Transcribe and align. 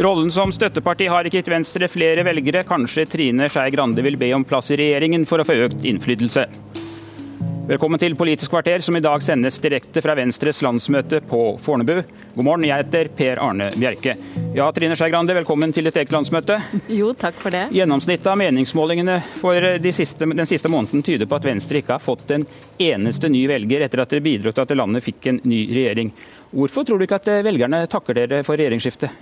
Rollen 0.00 0.30
som 0.32 0.48
støtteparti 0.48 1.10
har 1.12 1.26
ikke 1.28 1.42
gitt 1.42 1.50
Venstre 1.52 1.88
flere 1.92 2.24
velgere. 2.24 2.62
Kanskje 2.64 3.04
Trine 3.10 3.50
Skei 3.52 3.68
Grande 3.74 4.00
vil 4.06 4.16
be 4.20 4.30
om 4.32 4.46
plass 4.48 4.70
i 4.72 4.78
regjeringen 4.80 5.26
for 5.28 5.42
å 5.42 5.44
få 5.44 5.58
økt 5.66 5.84
innflytelse. 5.84 6.46
Velkommen 7.70 8.00
til 8.02 8.16
Politisk 8.18 8.50
kvarter, 8.50 8.82
som 8.82 8.96
i 8.98 9.00
dag 9.04 9.22
sendes 9.22 9.60
direkte 9.62 10.02
fra 10.02 10.16
Venstres 10.18 10.58
landsmøte 10.66 11.20
på 11.22 11.52
Fornebu. 11.62 12.00
God 12.34 12.42
morgen, 12.48 12.64
jeg 12.66 12.82
heter 12.82 13.10
Per 13.14 13.38
Arne 13.44 13.68
Bjerke. 13.76 14.16
Ja, 14.56 14.66
Trine 14.74 14.96
Skei 14.98 15.12
Grande, 15.12 15.36
velkommen 15.38 15.70
til 15.70 15.86
ditt 15.86 16.00
eget 16.00 16.10
landsmøte. 16.10 16.56
Jo, 17.00 17.12
takk 17.14 17.38
for 17.38 17.54
det. 17.54 17.68
Gjennomsnittet 17.70 18.26
av 18.26 18.40
meningsmålingene 18.42 19.20
for 19.38 19.70
de 19.86 19.94
siste, 19.94 20.26
den 20.26 20.50
siste 20.50 20.66
måneden 20.66 21.06
tyder 21.06 21.30
på 21.30 21.38
at 21.38 21.46
Venstre 21.46 21.78
ikke 21.78 21.94
har 21.94 22.02
fått 22.02 22.34
en 22.34 22.48
eneste 22.82 23.30
ny 23.30 23.44
velger 23.46 23.86
etter 23.86 24.02
at 24.02 24.10
dere 24.16 24.26
bidro 24.26 24.50
til 24.50 24.66
at 24.66 24.74
landet 24.82 25.06
fikk 25.06 25.30
en 25.30 25.42
ny 25.46 25.62
regjering. 25.70 26.10
Hvorfor 26.50 26.90
tror 26.90 26.98
du 26.98 27.06
ikke 27.06 27.22
at 27.22 27.34
velgerne 27.46 27.84
takker 27.94 28.18
dere 28.18 28.42
for 28.42 28.58
regjeringsskiftet? 28.58 29.14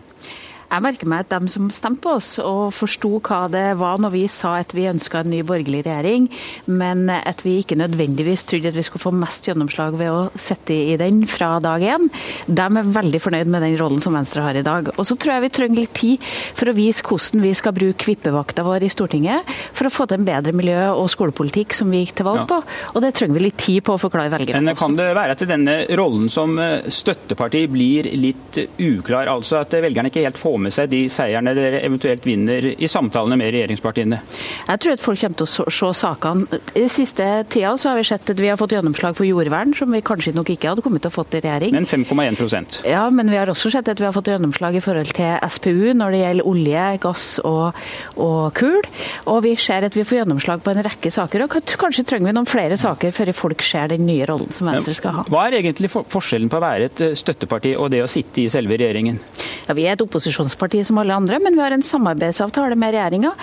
Jeg 0.69 0.85
merker 0.85 1.09
meg 1.09 1.25
at 1.25 1.31
de 1.33 1.49
som 1.49 1.71
stemte 1.73 2.03
på 2.05 2.13
oss 2.19 2.35
og 2.43 2.75
forsto 2.77 3.15
hva 3.25 3.47
det 3.49 3.65
var 3.81 4.01
når 4.03 4.13
vi 4.13 4.25
sa 4.29 4.59
at 4.61 4.75
vi 4.77 4.85
ønska 4.91 5.23
en 5.23 5.31
ny 5.33 5.41
borgerlig 5.47 5.81
regjering, 5.87 6.27
men 6.69 7.09
at 7.09 7.41
vi 7.47 7.59
ikke 7.63 7.79
nødvendigvis 7.81 8.45
trodde 8.49 8.69
at 8.69 8.77
vi 8.77 8.85
skulle 8.85 9.07
få 9.07 9.13
mest 9.17 9.49
gjennomslag 9.49 9.97
ved 9.97 10.13
å 10.13 10.27
sitte 10.37 10.77
i 10.77 10.99
den 11.01 11.23
fra 11.31 11.55
dag 11.65 11.81
én, 11.81 12.11
de 12.47 12.67
er 12.67 12.91
veldig 12.99 13.21
fornøyd 13.25 13.49
med 13.49 13.65
den 13.65 13.79
rollen 13.81 14.03
som 14.05 14.17
Venstre 14.19 14.45
har 14.45 14.59
i 14.61 14.65
dag. 14.67 14.91
Og 14.97 15.09
så 15.09 15.17
tror 15.17 15.39
jeg 15.39 15.47
vi 15.47 15.53
trenger 15.57 15.81
litt 15.81 15.95
tid 15.97 16.29
for 16.59 16.69
å 16.69 16.77
vise 16.77 17.07
hvordan 17.07 17.47
vi 17.47 17.55
skal 17.57 17.77
bruke 17.77 18.11
vippevakta 18.11 18.67
vår 18.67 18.85
i 18.85 18.93
Stortinget 18.93 19.49
for 19.73 19.89
å 19.89 19.95
få 19.95 20.09
til 20.11 20.21
en 20.21 20.29
bedre 20.29 20.53
miljø- 20.57 20.93
og 20.93 21.09
skolepolitikk 21.13 21.79
som 21.81 21.89
vi 21.93 22.05
gikk 22.05 22.19
til 22.21 22.29
valg 22.29 22.45
på. 22.51 22.61
Og 22.93 23.01
det 23.05 23.15
trenger 23.17 23.39
vi 23.39 23.47
litt 23.47 23.59
tid 23.65 23.87
på 23.89 23.97
å 23.97 24.03
forklare 24.05 24.35
velgerne. 24.37 24.69
Men 24.69 24.77
kan 24.79 24.97
det 24.99 25.09
være 25.17 25.39
at 25.39 25.49
denne 25.49 25.79
rollen 25.97 26.29
som 26.33 26.59
støtteparti 26.93 27.65
blir 27.73 28.13
litt 28.21 28.61
uklar? 28.77 29.33
Altså 29.33 29.63
at 29.63 29.73
velgerne 29.73 30.13
ikke 30.13 30.27
helt 30.29 30.41
får 30.41 30.58
med 30.63 30.75
seg 30.75 30.91
de 30.93 31.05
seierne 31.13 31.55
dere 31.57 31.83
eventuelt 31.87 32.27
vinner 32.27 32.71
i 32.75 32.91
samtalene 32.91 33.39
med 33.41 33.53
regjeringspartiene? 33.55 34.21
Jeg 34.69 34.83
tror 34.83 34.97
at 34.97 35.05
folk 35.05 35.23
kommer 35.23 35.41
til 35.41 35.49
å 35.49 35.71
se 35.79 35.93
sakene. 36.01 36.61
I 36.79 36.87
siste 36.93 37.27
tida 37.51 37.75
så 37.81 37.93
har 37.93 38.01
vi 38.01 38.07
sett 38.09 38.33
at 38.33 38.41
vi 38.41 38.51
har 38.51 38.59
fått 38.61 38.75
gjennomslag 38.77 39.17
for 39.19 39.29
jordvern, 39.29 39.75
som 39.77 39.93
vi 39.93 40.03
kanskje 40.05 40.35
nok 40.37 40.53
ikke 40.55 40.73
hadde 40.73 40.85
kommet 40.85 41.05
til 41.05 41.13
å 41.13 41.17
fått 41.19 41.39
i 41.39 41.43
regjering. 41.45 41.75
Men 41.77 41.89
5,1% 41.89 42.81
Ja, 42.89 43.07
men 43.11 43.31
vi 43.31 43.39
har 43.39 43.51
også 43.51 43.73
sett 43.73 43.89
at 43.91 44.01
vi 44.01 44.07
har 44.09 44.15
fått 44.17 44.31
gjennomslag 44.31 44.79
i 44.79 44.83
forhold 44.85 45.13
til 45.17 45.39
SPU 45.49 45.95
når 45.99 46.15
det 46.15 46.23
gjelder 46.23 46.51
olje, 46.53 46.87
gass 47.03 47.27
og, 47.47 47.79
og 48.17 48.43
kull. 48.59 48.83
Og 49.31 49.43
vi 49.47 49.55
ser 49.61 49.87
at 49.89 49.97
vi 49.97 50.07
får 50.07 50.23
gjennomslag 50.23 50.63
på 50.65 50.75
en 50.75 50.83
rekke 50.87 51.13
saker. 51.15 51.47
Og 51.47 51.59
kanskje 51.81 52.07
trenger 52.09 52.31
vi 52.31 52.37
noen 52.37 52.49
flere 52.49 52.79
saker 52.81 53.15
før 53.15 53.33
folk 53.37 53.65
ser 53.65 53.93
den 53.93 54.07
nye 54.09 54.27
rollen 54.29 54.53
som 54.55 54.71
Venstre 54.71 54.97
skal 54.97 55.21
ha. 55.21 55.27
Hva 55.29 55.47
er 55.49 55.61
egentlig 55.61 55.91
forskjellen 55.93 56.51
på 56.53 56.61
å 56.61 56.65
være 56.65 56.91
et 56.91 57.05
støtteparti 57.19 57.75
og 57.79 57.91
det 57.95 58.05
å 58.05 58.11
sitte 58.11 58.45
i 58.45 58.49
selve 58.53 58.79
regjeringen? 58.81 59.21
Ja, 59.69 59.75
Vi 59.77 59.85
er 59.85 59.93
et 59.93 60.03
opposisjonsparti 60.03 60.81
som 60.89 60.99
alle 60.99 61.15
andre, 61.15 61.39
men 61.45 61.57
vi 61.57 61.61
har 61.61 61.75
en 61.77 61.85
samarbeidsavtale 61.85 62.77
med 62.79 62.95
regjeringa 62.95 63.35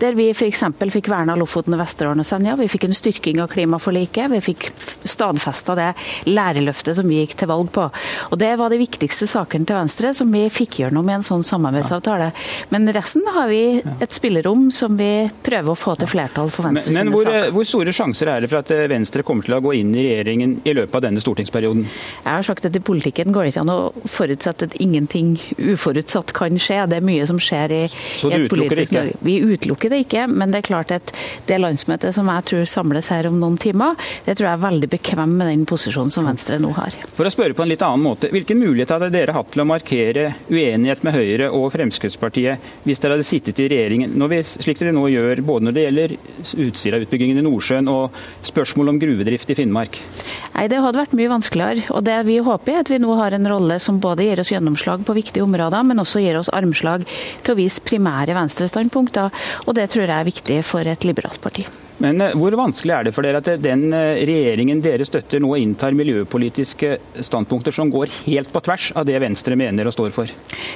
der 0.00 0.16
vi 0.16 0.30
f.eks. 0.32 0.62
fikk 0.94 1.10
verna 1.12 1.36
Lofoten, 1.36 1.76
Vesterålen 1.78 2.22
og 2.22 2.28
Senja. 2.28 2.54
Vi 2.56 2.68
fikk 2.72 2.86
en 2.88 2.96
styrking 2.96 3.42
av 3.42 3.50
klimaforliket. 3.52 4.30
Vi 4.32 4.40
fikk 4.44 4.68
stadfesta 5.04 5.76
det 5.76 5.90
lærerløftet 6.30 6.96
som 6.96 7.08
vi 7.08 7.20
gikk 7.20 7.36
til 7.40 7.50
valg 7.50 7.68
på. 7.74 7.84
Og 8.30 8.38
Det 8.40 8.52
var 8.58 8.72
de 8.72 8.78
viktigste 8.80 9.28
sakene 9.28 9.68
til 9.68 9.76
Venstre 9.76 10.14
som 10.16 10.32
vi 10.32 10.46
fikk 10.52 10.80
gjennom 10.80 11.08
i 11.10 11.16
en 11.18 11.26
sånn 11.26 11.44
samarbeidsavtale. 11.44 12.30
Men 12.72 12.88
resten 12.96 13.28
har 13.34 13.48
vi 13.52 13.82
et 13.84 14.16
spillerom 14.16 14.70
som 14.72 14.96
vi 14.96 15.28
prøver 15.44 15.74
å 15.74 15.78
få 15.78 15.98
til 16.00 16.10
flertall 16.10 16.48
for 16.54 16.68
Venstre 16.70 16.94
men, 16.94 17.10
men 17.10 17.14
hvor, 17.14 17.28
saker. 17.28 17.52
hvor 17.58 17.68
store 17.68 17.94
sjanser 17.96 18.32
er 18.32 18.44
det 18.44 18.52
for 18.52 18.62
at 18.62 18.72
Venstre 18.90 19.24
kommer 19.26 19.44
til 19.44 19.58
å 19.58 19.62
gå 19.64 19.76
inn 19.82 19.92
i 19.92 20.06
regjeringen 20.08 20.58
i 20.64 20.76
løpet 20.76 20.98
av 21.00 21.06
denne 21.08 21.22
stortingsperioden? 21.22 21.84
Jeg 22.24 22.30
har 22.30 22.48
sagt 22.48 22.68
at 22.68 22.76
I 22.76 22.84
politikken 22.84 23.34
går 23.34 23.46
det 23.46 23.54
ikke 23.54 23.66
an 23.66 23.74
å 23.74 24.08
forutsette 24.08 24.70
at 24.70 24.78
ingenting 24.80 25.34
uforutsatt 25.74 26.32
kan 26.36 26.58
skje. 26.60 26.80
Det 26.90 26.98
er 27.00 27.06
mye 27.06 27.26
som 27.28 27.40
skjer 27.42 27.74
i, 27.74 27.82
et 27.88 28.48
politisk? 28.50 28.94
Norge. 28.94 29.18
Vi 29.24 29.36
utelukker 29.42 29.92
det 29.92 30.04
ikke, 30.06 30.26
men 30.30 30.54
det 30.54 30.62
er 30.62 30.68
klart 30.68 30.94
at 30.94 31.12
det 31.48 31.60
landsmøtet 31.60 32.14
som 32.16 32.30
jeg 32.30 32.48
tror 32.50 32.68
samles 32.70 33.10
her 33.12 33.28
om 33.30 33.38
noen 33.40 33.58
timer, 33.60 33.98
det 34.26 34.38
tror 34.38 34.48
jeg 34.48 34.58
er 34.58 34.64
veldig 34.64 34.90
bekvem 34.94 35.36
med 35.38 35.50
den 35.52 35.66
posisjonen 35.68 36.12
som 36.14 36.28
Venstre 36.28 36.60
nå 36.62 36.72
har. 36.78 36.96
For 37.16 37.26
å 37.26 37.32
spørre 37.32 37.56
på 37.56 37.64
en 37.64 37.72
litt 37.72 37.84
annen 37.84 38.04
måte, 38.04 38.30
Hvilken 38.34 38.58
mulighet 38.58 38.90
hadde 38.90 39.12
dere 39.14 39.34
hatt 39.36 39.52
til 39.54 39.62
å 39.62 39.66
markere 39.68 40.24
uenighet 40.50 41.04
med 41.06 41.14
Høyre 41.14 41.50
og 41.54 41.68
Fremskrittspartiet 41.74 42.64
hvis 42.84 43.02
dere 43.02 43.16
hadde 43.16 43.26
sittet 43.26 43.60
i 43.62 43.68
regjeringen, 43.70 44.16
vi, 44.30 44.40
slik 44.42 44.80
dere 44.80 44.94
nå 44.96 45.04
gjør 45.12 45.42
både 45.46 45.68
når 45.68 45.76
det 45.76 45.84
gjelder 45.84 46.14
Utsira-utbyggingen 46.64 47.38
i 47.40 47.44
Nordsjøen 47.44 47.90
og 47.92 48.16
spørsmål 48.44 48.94
om 48.94 49.00
gruvedrift 49.02 49.52
i 49.52 49.56
Finnmark? 49.58 50.00
Nei, 50.54 50.66
Det 50.68 50.80
hadde 50.80 50.98
vært 50.98 51.16
mye 51.16 51.30
vanskeligere. 51.30 51.90
og 51.90 52.04
det 52.04 52.18
vi 52.26 52.38
håper 52.38 52.72
er 52.72 52.80
at 52.80 52.90
vi 52.90 52.98
nå 52.98 53.14
har 53.16 53.32
en 53.32 53.48
rolle 53.48 53.78
som 53.80 54.00
både 54.00 54.24
gir 54.24 54.40
oss 54.40 54.50
gjennomslag 54.50 55.04
på 55.04 55.14
viktige 55.14 55.42
områder, 55.42 55.63
men 55.72 56.02
også 56.02 56.20
gir 56.20 56.36
oss 56.40 56.52
armslag 56.52 57.06
til 57.44 57.54
å 57.54 57.58
vise 57.58 57.84
primære 57.84 58.36
venstrestandpunkter. 58.36 59.32
Og 59.64 59.78
det 59.78 59.88
tror 59.92 60.06
jeg 60.06 60.18
er 60.18 60.28
viktig 60.28 60.60
for 60.66 60.84
et 60.84 61.08
liberalt 61.08 61.40
parti. 61.40 61.64
Men 62.02 62.20
eh, 62.20 62.34
hvor 62.38 62.54
vanskelig 62.58 62.94
er 62.94 63.06
det 63.06 63.12
for 63.14 63.26
dere 63.26 63.40
at 63.42 63.50
den 63.62 63.86
eh, 63.94 64.22
regjeringen 64.26 64.80
dere 64.84 65.06
støtter 65.06 65.42
nå 65.42 65.52
inntar 65.60 65.94
miljøpolitiske 65.96 66.96
standpunkter 67.26 67.74
som 67.74 67.92
går 67.92 68.10
helt 68.26 68.50
på 68.54 68.62
tvers 68.66 68.90
av 68.98 69.06
det 69.08 69.20
Venstre 69.22 69.56
mener 69.58 69.86
og 69.88 69.94
står 69.94 70.14
for? 70.16 70.32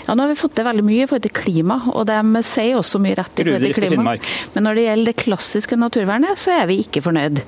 Ja, 0.06 0.14
Nå 0.14 0.24
har 0.24 0.32
vi 0.32 0.38
fått 0.38 0.54
til 0.58 0.68
veldig 0.68 0.84
mye 0.86 1.04
i 1.04 1.08
forhold 1.08 1.26
til 1.26 1.34
klima, 1.34 1.80
og 1.92 2.06
de 2.08 2.42
sier 2.46 2.78
også 2.78 3.00
mye 3.02 3.16
rett 3.18 3.42
i 3.42 3.46
forhold 3.48 3.66
til 3.66 3.76
klima. 3.76 4.14
Men 4.54 4.66
når 4.68 4.78
det 4.78 4.86
gjelder 4.86 5.10
det 5.10 5.16
klassiske 5.24 5.78
naturvernet, 5.80 6.40
så 6.40 6.54
er 6.60 6.70
vi 6.70 6.78
ikke 6.84 7.02
fornøyd. 7.04 7.42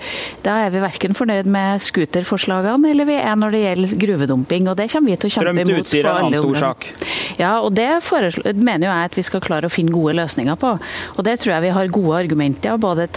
Da 0.45 0.59
er 0.67 0.75
vi 0.75 0.83
verken 0.83 1.17
fornøyd 1.17 1.49
med 1.51 1.85
scooterforslagene 1.87 2.91
eller 2.91 3.09
vi 3.09 3.19
er 3.21 3.39
når 3.39 3.55
det 3.55 3.63
gjelder 3.65 3.97
gruvedumping, 4.05 4.69
og 4.71 4.79
det 4.81 4.91
kommer 4.93 5.15
vi 5.15 5.21
til 5.21 5.31
å 5.31 5.35
kjempe 5.37 5.55
Strøm 5.55 5.63
til 5.63 5.75
imot. 5.75 5.87
Utsira 5.87 6.11
på 6.11 6.11
er 6.11 6.21
en 6.21 6.29
annen 6.29 6.45
stor 6.45 6.61
sak. 6.67 6.89
Ja, 7.41 7.53
og 7.65 7.75
det 7.79 7.89
mener 8.59 8.89
jo 8.89 8.91
jeg 8.91 9.11
at 9.11 9.17
vi 9.17 9.27
skal 9.27 9.45
klare 9.45 9.71
å 9.71 9.73
finne 9.73 9.95
gode 9.95 10.17
løsninger 10.19 10.59
på. 10.61 10.75
Og 11.17 11.25
det 11.27 11.39
tror 11.41 11.55
jeg 11.55 11.67
vi 11.69 11.75
har 11.77 11.95
gode 11.95 12.19
argumenter, 12.25 12.77
både 12.81 13.09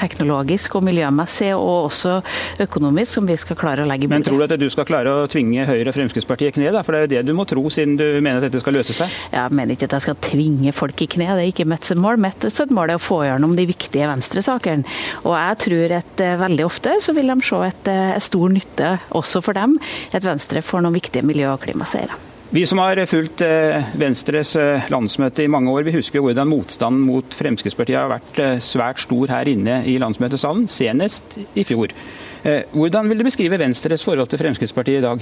teknologisk 0.44 0.76
og 0.76 0.84
miljømessig, 0.84 1.54
og 1.56 1.88
også 1.88 2.22
økonomisk, 2.64 3.12
som 3.14 3.28
vi 3.28 3.38
skal 3.38 3.58
klare 3.58 3.84
å 3.84 3.88
legge 3.88 4.06
i 4.06 4.08
bordet. 4.08 4.20
Men 4.20 4.28
tror 4.28 4.42
du 4.42 4.46
at 4.46 4.60
du 4.60 4.70
skal 4.70 4.88
klare 4.88 5.12
å 5.12 5.28
tvinge 5.28 5.66
Høyre 5.68 5.90
og 5.90 5.96
Fremskrittspartiet 5.96 6.52
i 6.52 6.56
kne? 6.58 6.72
Da? 6.74 6.84
For 6.84 6.94
det 6.94 7.00
er 7.00 7.06
jo 7.06 7.12
det 7.14 7.24
du 7.28 7.34
må 7.38 7.46
tro, 7.46 7.64
siden 7.70 7.96
du 7.98 8.06
mener 8.20 8.42
at 8.42 8.48
dette 8.48 8.62
skal 8.64 8.78
løse 8.78 8.96
seg. 8.96 9.14
Jeg 9.34 9.56
mener 9.56 9.76
ikke 9.76 9.88
at 9.90 9.98
jeg 9.98 10.08
skal 10.08 10.20
tvinge 10.24 10.74
folk 10.76 11.06
i 11.06 11.10
kne, 11.16 11.30
det 11.38 11.46
er 11.46 11.54
ikke 11.54 11.68
mitt 11.70 11.90
mål. 11.96 12.20
Mitt 12.24 12.48
mål 12.74 12.94
er 12.94 13.00
å 13.00 13.04
få 13.04 13.24
gjennom 13.28 13.56
de 13.58 13.68
viktige 13.70 14.10
venstresakene. 14.10 14.86
Og 15.24 15.34
jeg 15.38 15.62
tror 15.68 15.98
at 16.00 16.24
eh, 16.24 16.36
veldig 16.42 16.68
ofte 16.68 16.98
så 17.04 17.16
vil 17.16 17.32
de 17.32 17.40
se 17.46 17.64
et 17.70 17.94
eh, 17.94 18.20
stor 18.24 18.54
nytte 18.54 18.94
også 19.16 19.44
for 19.46 19.58
dem, 19.58 19.78
at 20.14 20.28
Venstre 20.28 20.64
får 20.66 20.86
noen 20.86 21.00
viktige 21.00 21.26
miljø- 21.26 21.54
og 21.54 21.64
klimaseiere. 21.66 22.33
Vi 22.54 22.62
som 22.70 22.78
har 22.78 23.00
fulgt 23.10 23.42
eh, 23.42 23.82
Venstres 23.98 24.52
eh, 24.62 24.84
landsmøte 24.94 25.42
i 25.42 25.50
mange 25.50 25.72
år, 25.74 25.88
vi 25.88 25.96
husker 25.96 26.22
hvordan 26.22 26.46
motstanden 26.46 27.02
mot 27.08 27.34
Fremskrittspartiet 27.34 27.98
har 27.98 28.12
vært 28.12 28.42
eh, 28.44 28.60
svært 28.62 29.02
stor 29.02 29.34
her 29.34 29.50
inne 29.50 29.80
i 29.90 29.96
landsmøtesalen, 29.98 30.68
senest 30.70 31.40
i 31.58 31.66
fjor. 31.66 31.96
Hvordan 32.44 33.08
vil 33.08 33.22
du 33.22 33.24
beskrive 33.24 33.56
Venstres 33.58 34.04
forhold 34.04 34.28
til 34.30 34.42
Fremskrittspartiet 34.42 35.00
i 35.00 35.06
dag? 35.06 35.22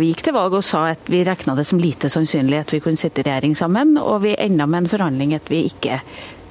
Vi 0.00 0.08
gikk 0.08 0.22
til 0.24 0.34
valg 0.34 0.56
og 0.56 0.64
sa 0.64 0.86
at 0.94 1.10
vi 1.12 1.20
regna 1.28 1.54
det 1.54 1.66
som 1.68 1.78
lite 1.78 2.08
sannsynlig 2.10 2.62
at 2.62 2.72
vi 2.72 2.80
kunne 2.82 2.98
sitte 2.98 3.20
i 3.20 3.26
regjering 3.28 3.54
sammen, 3.54 3.94
og 4.00 4.22
vi 4.24 4.32
enda 4.32 4.66
med 4.66 4.86
en 4.86 4.90
forhandling 4.90 5.36
at 5.36 5.52
vi 5.52 5.66
ikke 5.68 6.00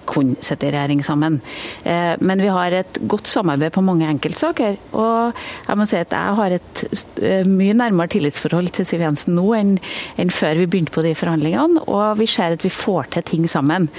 kunne 0.09 0.37
sitte 0.45 0.67
i 0.69 0.71
regjering 0.73 1.03
sammen. 1.05 1.39
Eh, 1.83 2.15
Men 2.19 2.41
vi 2.41 2.47
har 2.51 2.71
et 2.71 2.99
godt 3.07 3.27
samarbeid 3.29 3.73
på 3.75 3.83
mange 3.85 4.07
enkeltsaker. 4.07 4.77
Og 4.97 5.33
jeg 5.67 5.77
må 5.77 5.87
si 5.89 5.97
at 5.99 6.15
jeg 6.15 6.37
har 6.39 6.55
et 6.57 6.83
eh, 7.21 7.43
mye 7.47 7.75
nærmere 7.77 8.11
tillitsforhold 8.15 8.71
til 8.77 8.87
Siv 8.87 9.03
Jensen 9.03 9.35
nå 9.37 9.45
enn, 9.57 9.75
enn 10.17 10.33
før 10.33 10.61
vi 10.61 10.67
begynte 10.67 10.95
på 10.95 11.03
de 11.05 11.13
forhandlingene. 11.17 11.83
Og 11.87 12.17
vi 12.21 12.27
ser 12.29 12.55
at 12.57 12.63
vi 12.65 12.71
får 12.73 13.11
til 13.17 13.27
ting 13.33 13.47
sammen. 13.51 13.89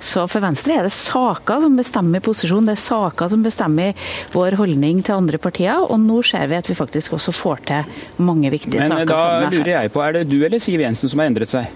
Så 0.00 0.26
for 0.30 0.44
Venstre 0.44 0.78
er 0.78 0.88
det 0.88 0.94
saker 0.96 1.62
som 1.64 1.76
bestemmer 1.78 2.24
posisjon. 2.24 2.66
Det 2.68 2.76
er 2.76 2.82
saker 2.84 3.32
som 3.32 3.44
bestemmer 3.46 3.94
vår 4.34 4.56
holdning 4.60 5.02
til 5.06 5.18
andre 5.18 5.38
partier. 5.42 5.78
Og 5.88 6.00
nå 6.02 6.22
ser 6.26 6.48
vi 6.50 6.58
at 6.58 6.68
vi 6.70 6.78
faktisk 6.78 7.16
også 7.18 7.34
får 7.36 7.64
til 7.68 7.98
mange 8.24 8.50
viktige 8.54 8.80
Men 8.82 8.94
saker. 8.96 9.04
Men 9.04 9.50
da 9.50 9.56
lurer 9.56 9.74
jeg 9.74 9.92
på, 9.94 10.02
er 10.04 10.18
det 10.18 10.26
du 10.30 10.38
eller 10.44 10.58
Siv 10.62 10.80
Jensen 10.82 11.10
som 11.12 11.20
har 11.22 11.30
endret 11.30 11.52
seg? 11.52 11.68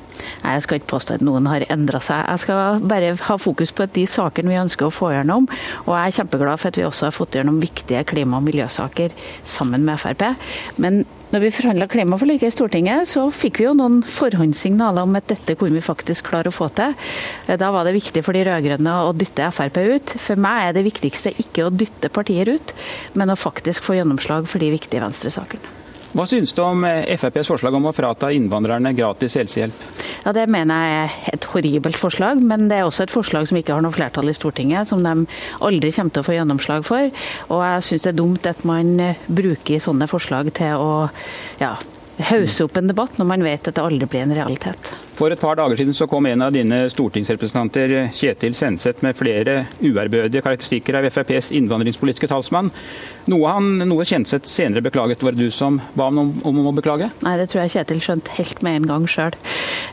Nei, 0.42 0.52
Jeg 0.54 0.62
skal 0.66 0.78
ikke 0.78 0.90
påstå 0.92 1.16
at 1.16 1.24
noen 1.24 1.46
har 1.50 1.64
endra 1.72 2.00
seg. 2.02 2.22
Jeg 2.28 2.42
skal 2.44 2.82
bare 2.88 3.12
ha 3.28 3.36
fokus 3.40 3.72
på 3.74 3.81
at 3.86 3.94
de 3.96 4.04
sakene 4.08 4.52
vi 4.52 4.60
ønsker 4.60 4.88
å 4.88 4.94
få 4.94 5.12
gjennom. 5.14 5.48
Og 5.86 5.92
jeg 5.94 6.04
er 6.04 6.16
kjempeglad 6.20 6.60
for 6.60 6.72
at 6.72 6.78
vi 6.80 6.86
også 6.86 7.08
har 7.08 7.16
fått 7.16 7.38
gjennom 7.38 7.60
viktige 7.62 8.04
klima- 8.08 8.38
og 8.38 8.46
miljøsaker 8.46 9.14
sammen 9.44 9.84
med 9.86 10.00
Frp. 10.02 10.24
Men 10.82 11.02
når 11.32 11.46
vi 11.46 11.52
forhandla 11.56 11.88
klimaforliket 11.88 12.50
i 12.50 12.54
Stortinget, 12.54 13.08
så 13.08 13.26
fikk 13.32 13.62
vi 13.62 13.68
jo 13.68 13.74
noen 13.78 14.02
forhåndssignaler 14.04 15.06
om 15.06 15.16
at 15.16 15.30
dette 15.32 15.56
kunne 15.56 15.78
vi 15.78 15.84
faktisk 15.84 16.28
klare 16.28 16.52
å 16.52 16.54
få 16.54 16.68
til. 16.76 16.96
Da 17.48 17.70
var 17.72 17.88
det 17.88 17.96
viktig 17.96 18.24
for 18.24 18.36
de 18.36 18.44
rød-grønne 18.48 18.96
å 19.06 19.14
dytte 19.16 19.48
Frp 19.56 19.78
ut. 19.80 20.16
For 20.20 20.40
meg 20.40 20.68
er 20.68 20.76
det 20.76 20.86
viktigste 20.88 21.32
ikke 21.40 21.68
å 21.68 21.72
dytte 21.72 22.12
partier 22.12 22.52
ut, 22.52 22.74
men 23.16 23.32
å 23.32 23.38
faktisk 23.38 23.86
få 23.86 23.96
gjennomslag 23.96 24.50
for 24.50 24.60
de 24.60 24.74
viktige 24.74 25.04
venstresakene. 25.04 25.78
Hva 26.12 26.26
synes 26.28 26.52
du 26.52 26.60
om 26.60 26.84
FrPs 26.84 27.48
forslag 27.48 27.72
om 27.78 27.86
å 27.88 27.94
frata 27.96 28.28
innvandrerne 28.36 28.92
gratis 28.92 29.38
helsehjelp? 29.38 29.78
Ja, 30.24 30.32
Det 30.32 30.46
mener 30.50 30.74
jeg 30.74 30.98
er 31.04 31.34
et 31.34 31.46
horribelt 31.50 31.98
forslag, 31.98 32.42
men 32.42 32.68
det 32.70 32.78
er 32.78 32.86
også 32.86 33.06
et 33.06 33.14
forslag 33.14 33.48
som 33.48 33.58
ikke 33.58 33.74
har 33.74 33.82
noe 33.82 33.94
flertall 33.94 34.30
i 34.30 34.36
Stortinget, 34.36 34.88
som 34.88 35.02
de 35.02 35.26
aldri 35.60 35.90
kommer 35.92 36.14
til 36.14 36.22
å 36.22 36.28
få 36.28 36.36
gjennomslag 36.36 36.86
for. 36.86 37.10
Og 37.50 37.64
jeg 37.66 37.86
syns 37.88 38.06
det 38.06 38.12
er 38.12 38.20
dumt 38.20 38.46
at 38.46 38.62
man 38.68 38.92
eh, 39.02 39.24
bruker 39.26 39.82
sånne 39.82 40.06
forslag 40.10 40.52
til 40.54 40.78
å 40.78 40.92
ja, 41.60 41.74
hause 42.30 42.68
opp 42.68 42.78
en 42.78 42.90
debatt 42.92 43.18
når 43.18 43.32
man 43.34 43.46
vet 43.46 43.66
at 43.66 43.78
det 43.78 43.82
aldri 43.82 44.08
blir 44.10 44.26
en 44.26 44.36
realitet. 44.36 44.92
For 45.22 45.30
et 45.30 45.38
par 45.38 45.54
dager 45.54 45.78
siden 45.78 45.94
så 45.94 46.08
kom 46.10 46.26
en 46.26 46.42
av 46.42 46.50
dine 46.50 46.80
stortingsrepresentanter, 46.90 47.92
Kjetil 48.10 48.56
Senseth, 48.58 49.04
med 49.06 49.14
flere 49.14 49.68
uærbødige 49.78 50.42
karakteristikker 50.42 50.96
av 50.98 51.06
FrPs 51.14 51.52
innvandringspolitiske 51.54 52.26
talsmann. 52.26 52.72
Noe, 53.30 53.52
han, 53.54 53.68
noe 53.86 54.02
Kjenseth 54.02 54.50
senere 54.50 54.82
beklaget. 54.82 55.22
Var 55.22 55.36
det 55.36 55.46
du 55.46 55.54
som 55.54 55.76
ba 55.94 56.08
ham 56.08 56.18
om, 56.18 56.32
om, 56.42 56.58
å 56.66 56.72
beklage? 56.74 57.12
Nei, 57.22 57.36
det 57.38 57.46
tror 57.52 57.62
jeg 57.62 57.74
Kjetil 57.76 58.00
skjønte 58.02 58.34
helt 58.34 58.64
med 58.66 58.80
en 58.80 58.88
gang 58.90 59.06
sjøl. 59.06 59.36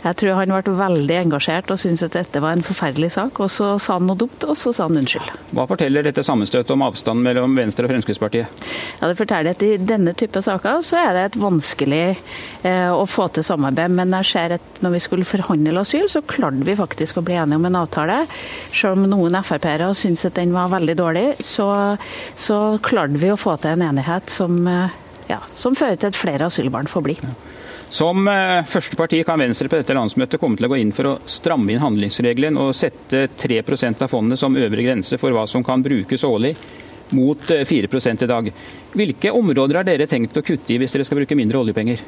Jeg 0.01 0.17
tror 0.17 0.39
han 0.39 0.55
ble 0.55 0.73
veldig 0.79 1.19
engasjert 1.19 1.69
og 1.69 1.77
syntes 1.83 2.07
at 2.07 2.17
dette 2.17 2.41
var 2.41 2.57
en 2.57 2.65
forferdelig 2.65 3.11
sak. 3.19 3.37
Og 3.45 3.53
så 3.53 3.75
sa 3.77 3.99
han 3.99 4.09
noe 4.09 4.17
dumt, 4.17 4.47
og 4.49 4.57
så 4.57 4.73
sa 4.73 4.89
han 4.89 4.97
unnskyld. 5.03 5.29
Hva 5.53 5.67
forteller 5.69 6.09
dette 6.09 6.25
sammenstøtet 6.25 6.73
om 6.73 6.87
avstanden 6.87 7.21
mellom 7.29 7.53
Venstre 7.59 7.85
og 7.85 7.93
Fremskrittspartiet? 7.93 8.65
Ja, 8.97 9.13
Det 9.13 9.21
forteller 9.21 9.53
at 9.53 9.67
i 9.67 9.75
denne 9.77 10.15
type 10.17 10.41
saker 10.41 10.81
så 10.89 11.03
er 11.03 11.13
det 11.13 11.27
et 11.29 11.39
vanskelig 11.45 12.03
eh, 12.65 12.89
å 12.89 13.05
få 13.05 13.29
til 13.29 13.45
samarbeid. 13.45 13.93
Men 13.93 14.17
jeg 14.23 14.31
ser 14.33 14.57
at 14.57 14.81
når 14.81 14.97
vi 14.97 15.05
skulle 15.05 15.19
forhandle 15.27 15.83
asyl, 15.83 16.07
så 16.12 16.21
klarte 16.27 16.66
vi 16.68 16.77
faktisk 16.77 17.19
å 17.19 17.25
bli 17.25 17.38
enige 17.39 17.60
om 17.60 17.68
en 17.69 17.80
avtale. 17.81 18.21
Selv 18.71 18.98
om 18.98 19.10
noen 19.10 19.39
Frp-ere 19.44 19.92
syntes 19.98 20.30
at 20.30 20.39
den 20.39 20.56
var 20.56 20.71
veldig 20.74 20.98
dårlig, 21.00 21.27
så, 21.44 21.69
så 22.36 22.80
klarte 22.86 23.21
vi 23.21 23.31
å 23.33 23.39
få 23.39 23.57
til 23.60 23.75
en 23.75 23.88
enighet 23.92 24.33
som, 24.33 24.60
eh, 24.68 24.98
ja, 25.31 25.39
som 25.56 25.77
fører 25.77 26.00
til 26.00 26.13
at 26.13 26.19
flere 26.19 26.50
asylbarn 26.50 26.92
får 26.92 27.07
bli. 27.07 27.18
Som 27.89 28.27
eh, 28.30 28.62
første 28.69 28.98
parti 29.00 29.24
kan 29.25 29.42
Venstre 29.42 29.69
på 29.69 29.80
dette 29.80 29.95
landsmøtet 29.98 30.42
komme 30.42 30.60
til 30.60 30.68
å 30.68 30.74
gå 30.74 30.77
inn 30.77 30.94
for 30.94 31.10
å 31.10 31.16
stramme 31.25 31.74
inn 31.74 31.81
handlingsregelen 31.81 32.60
og 32.62 32.75
sette 32.77 33.25
3% 33.33 34.06
av 34.06 34.12
fondet 34.12 34.42
som 34.42 34.57
øvre 34.57 34.86
grense 34.86 35.18
for 35.18 35.33
hva 35.33 35.48
som 35.50 35.65
kan 35.65 35.81
brukes 35.81 36.25
årlig, 36.27 36.54
mot 37.15 37.41
4 37.41 37.65
eh, 37.65 38.23
i 38.23 38.29
dag. 38.29 38.51
Hvilke 38.89 39.29
områder 39.38 39.77
har 39.77 39.85
dere 39.85 40.07
tenkt 40.09 40.38
å 40.39 40.41
kutte 40.41 40.73
i 40.73 40.79
hvis 40.81 40.95
dere 40.95 41.06
skal 41.06 41.19
bruke 41.19 41.35
mindre 41.38 41.59
oljepenger? 41.59 42.01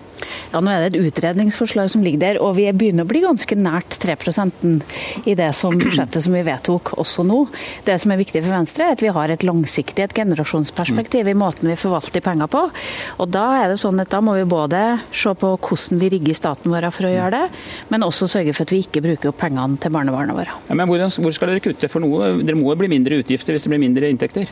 Ja, 0.51 0.59
Nå 0.63 0.71
er 0.71 0.81
det 0.81 0.95
et 0.95 1.11
utredningsforslag 1.11 1.91
som 1.93 2.01
ligger 2.01 2.21
der, 2.23 2.39
og 2.41 2.55
vi 2.57 2.65
begynner 2.73 3.05
å 3.05 3.09
bli 3.09 3.21
ganske 3.21 3.55
nært 3.57 3.99
3% 4.01 5.27
i 5.29 5.35
det 5.37 5.51
som 5.57 5.77
budsjettet 5.77 6.25
som 6.25 6.33
vi 6.33 6.41
vedtok 6.47 6.95
også 7.01 7.25
nå. 7.27 7.43
Det 7.85 7.99
som 8.01 8.13
er 8.13 8.21
viktig 8.23 8.41
for 8.41 8.55
Venstre, 8.55 8.87
er 8.87 8.97
at 8.97 9.03
vi 9.03 9.13
har 9.13 9.29
et 9.29 9.45
langsiktig, 9.45 10.07
et 10.07 10.15
generasjonsperspektiv 10.17 11.29
i 11.29 11.37
måten 11.37 11.69
vi 11.69 11.77
forvalter 11.79 12.25
penger 12.25 12.49
på. 12.51 12.63
Og 13.21 13.29
Da 13.31 13.45
er 13.61 13.71
det 13.71 13.79
sånn 13.79 14.01
at 14.01 14.09
da 14.11 14.19
må 14.25 14.33
vi 14.39 14.47
både 14.49 14.81
se 15.13 15.31
på 15.37 15.53
hvordan 15.61 16.01
vi 16.01 16.09
rigger 16.15 16.35
staten 16.35 16.73
vår 16.73 16.89
for 16.91 17.07
å 17.07 17.13
gjøre 17.13 17.31
det, 17.37 17.61
men 17.93 18.07
også 18.07 18.27
sørge 18.31 18.55
for 18.57 18.65
at 18.65 18.73
vi 18.73 18.81
ikke 18.83 19.05
bruker 19.05 19.31
opp 19.31 19.39
pengene 19.45 19.77
til 19.79 19.93
barnebarna 19.93 20.35
våre. 20.35 20.57
Ja, 20.67 20.75
men 20.75 20.89
Hvor 20.89 21.33
skal 21.35 21.53
dere 21.53 21.63
kutte 21.63 21.87
for 21.91 22.01
noe? 22.01 22.33
Dere 22.41 22.57
må 22.57 22.73
bli 22.75 22.89
mindre 22.91 23.21
utgifter 23.21 23.53
hvis 23.53 23.69
det 23.69 23.71
blir 23.71 23.85
mindre 23.85 24.09
inntekter? 24.09 24.49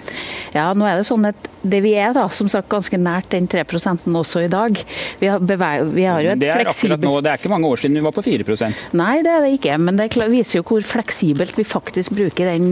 Ja, 0.56 0.72
nå 0.74 0.88
er 0.88 1.00
det 1.02 1.08
sånn 1.10 1.28
at 1.30 1.50
det 1.60 1.82
vi 1.84 1.92
er, 2.00 2.14
da, 2.16 2.26
som 2.32 2.48
sagt 2.52 2.70
ganske 2.72 2.98
nært 3.00 3.32
den 3.34 3.48
3% 3.50 4.08
også 4.16 4.44
i 4.46 4.52
dag. 4.52 4.78
Vi 5.20 5.28
har, 5.28 5.42
vi 5.44 6.06
har 6.08 6.22
jo 6.24 6.32
et 6.34 6.40
det 6.40 6.52
er 6.54 6.62
fleksibelt 6.64 7.04
nå, 7.04 7.18
Det 7.24 7.32
er 7.32 7.42
ikke 7.42 7.52
mange 7.52 7.68
år 7.68 7.82
siden 7.82 8.00
vi 8.00 8.04
var 8.06 8.16
på 8.16 8.24
4% 8.24 8.96
Nei, 9.00 9.20
det 9.26 9.34
er 9.34 9.44
det 9.44 9.52
ikke. 9.58 9.76
Men 9.82 10.00
det 10.00 10.10
viser 10.32 10.60
jo 10.60 10.66
hvor 10.70 10.86
fleksibelt 10.86 11.58
vi 11.60 11.66
faktisk 11.68 12.16
bruker 12.16 12.52
den, 12.54 12.72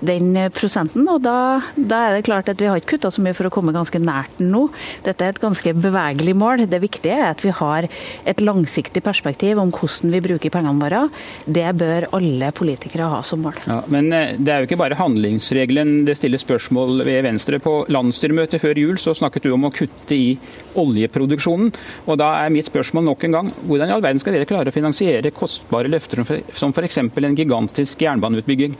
den 0.00 0.30
prosenten. 0.56 1.06
Og 1.10 1.20
da, 1.24 1.36
da, 1.76 2.06
er 2.08 2.16
det 2.16 2.26
klart 2.28 2.48
at 2.52 2.60
vi 2.60 2.70
har 2.70 2.80
ikke 2.80 2.96
kutta 2.96 3.12
så 3.12 3.24
mye 3.24 3.36
for 3.36 3.48
å 3.48 3.52
komme 3.52 3.74
ganske 3.74 4.00
nært 4.00 4.40
den 4.40 4.52
nå. 4.54 4.64
Dette 5.04 5.26
er 5.26 5.34
et 5.34 5.42
ganske 5.42 5.74
bevegelig 5.76 6.36
mål. 6.38 6.64
Det 6.70 6.80
viktige 6.82 7.18
er 7.18 7.34
at 7.34 7.44
vi 7.44 7.52
har 7.56 7.88
et 7.88 8.42
langsiktig 8.44 9.04
perspektiv 9.04 9.60
om 9.60 9.72
hvordan 9.74 10.14
vi 10.14 10.22
bruker 10.24 10.54
pengene 10.54 10.80
våre. 10.82 11.04
Det 11.44 11.68
bør 11.78 12.08
alle 12.16 12.52
politikere 12.56 13.10
ha 13.12 13.20
som 13.26 13.44
mål. 13.44 13.60
Ja, 13.68 13.80
men 13.92 14.12
eh, 14.16 14.34
det 14.38 14.54
er 14.54 14.62
jo 14.62 14.70
ikke 14.70 14.80
bare 14.80 14.98
handlingsregelen 15.00 16.02
det 16.08 16.16
stilles 16.20 16.44
spørsmål 16.46 17.01
ved 17.06 17.22
Venstre. 17.26 17.60
På 17.62 17.82
landsstyremøtet 17.92 18.62
før 18.62 18.80
jul 18.80 18.98
så 19.00 19.14
snakket 19.16 19.46
du 19.46 19.52
om 19.56 19.68
å 19.68 19.72
kutte 19.74 20.16
i 20.16 20.32
oljeproduksjonen. 20.80 21.72
Og 22.06 22.18
da 22.20 22.32
er 22.42 22.54
mitt 22.54 22.68
spørsmål 22.70 23.06
nok 23.10 23.28
en 23.28 23.38
gang, 23.38 23.52
hvordan 23.66 23.92
i 23.92 23.96
all 23.96 24.04
verden 24.04 24.22
skal 24.22 24.36
dere 24.36 24.48
klare 24.48 24.72
å 24.72 24.74
finansiere 24.74 25.34
kostbare 25.36 25.90
løfter 25.92 26.22
som 26.56 26.74
f.eks. 26.74 27.00
en 27.02 27.38
gigantisk 27.38 28.04
jernbaneutbygging 28.06 28.76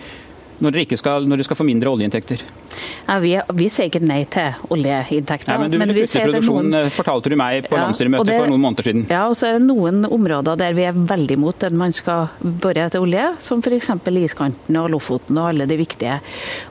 når 0.63 0.77
dere, 0.77 0.99
skal, 1.01 1.27
når 1.27 1.41
dere 1.41 1.51
skal 1.51 1.59
få 1.59 1.67
mindre 1.67 1.91
oljeinntekter? 1.91 2.45
Ja, 3.07 3.19
vi, 3.23 3.33
vi, 3.59 3.69
sier 3.73 3.91
ikke 3.91 4.03
nei 4.05 4.23
til 4.31 4.55
oljeinntekter. 4.73 5.59
Men 5.61 5.73
du 5.73 5.79
ville 5.79 6.07
kutte 6.07 6.25
produksjonen, 6.27 6.71
noen... 6.71 6.87
Eh, 6.87 6.93
fortalte 6.95 7.33
du 7.33 7.37
meg 7.39 7.67
på 7.67 7.77
ja, 7.77 7.87
landsstyremøtet 7.87 8.33
for 8.37 8.53
noen 8.53 8.65
måneder 8.65 8.89
siden. 8.89 9.05
Ja, 9.11 9.25
og 9.31 9.37
så 9.39 9.49
er 9.49 9.59
det 9.59 9.67
noen 9.67 10.07
områder 10.07 10.59
der 10.61 10.77
vi 10.77 10.87
er 10.89 10.97
veldig 10.97 11.39
imot 11.39 11.67
at 11.67 11.77
man 11.77 11.95
skal 11.97 12.31
bore 12.41 12.87
etter 12.87 13.03
olje, 13.03 13.27
som 13.43 13.63
f.eks. 13.63 13.91
iskanten 14.23 14.79
og 14.81 14.91
Lofoten 14.95 15.39
og 15.41 15.51
alle 15.51 15.67
de 15.69 15.79
viktige 15.81 16.19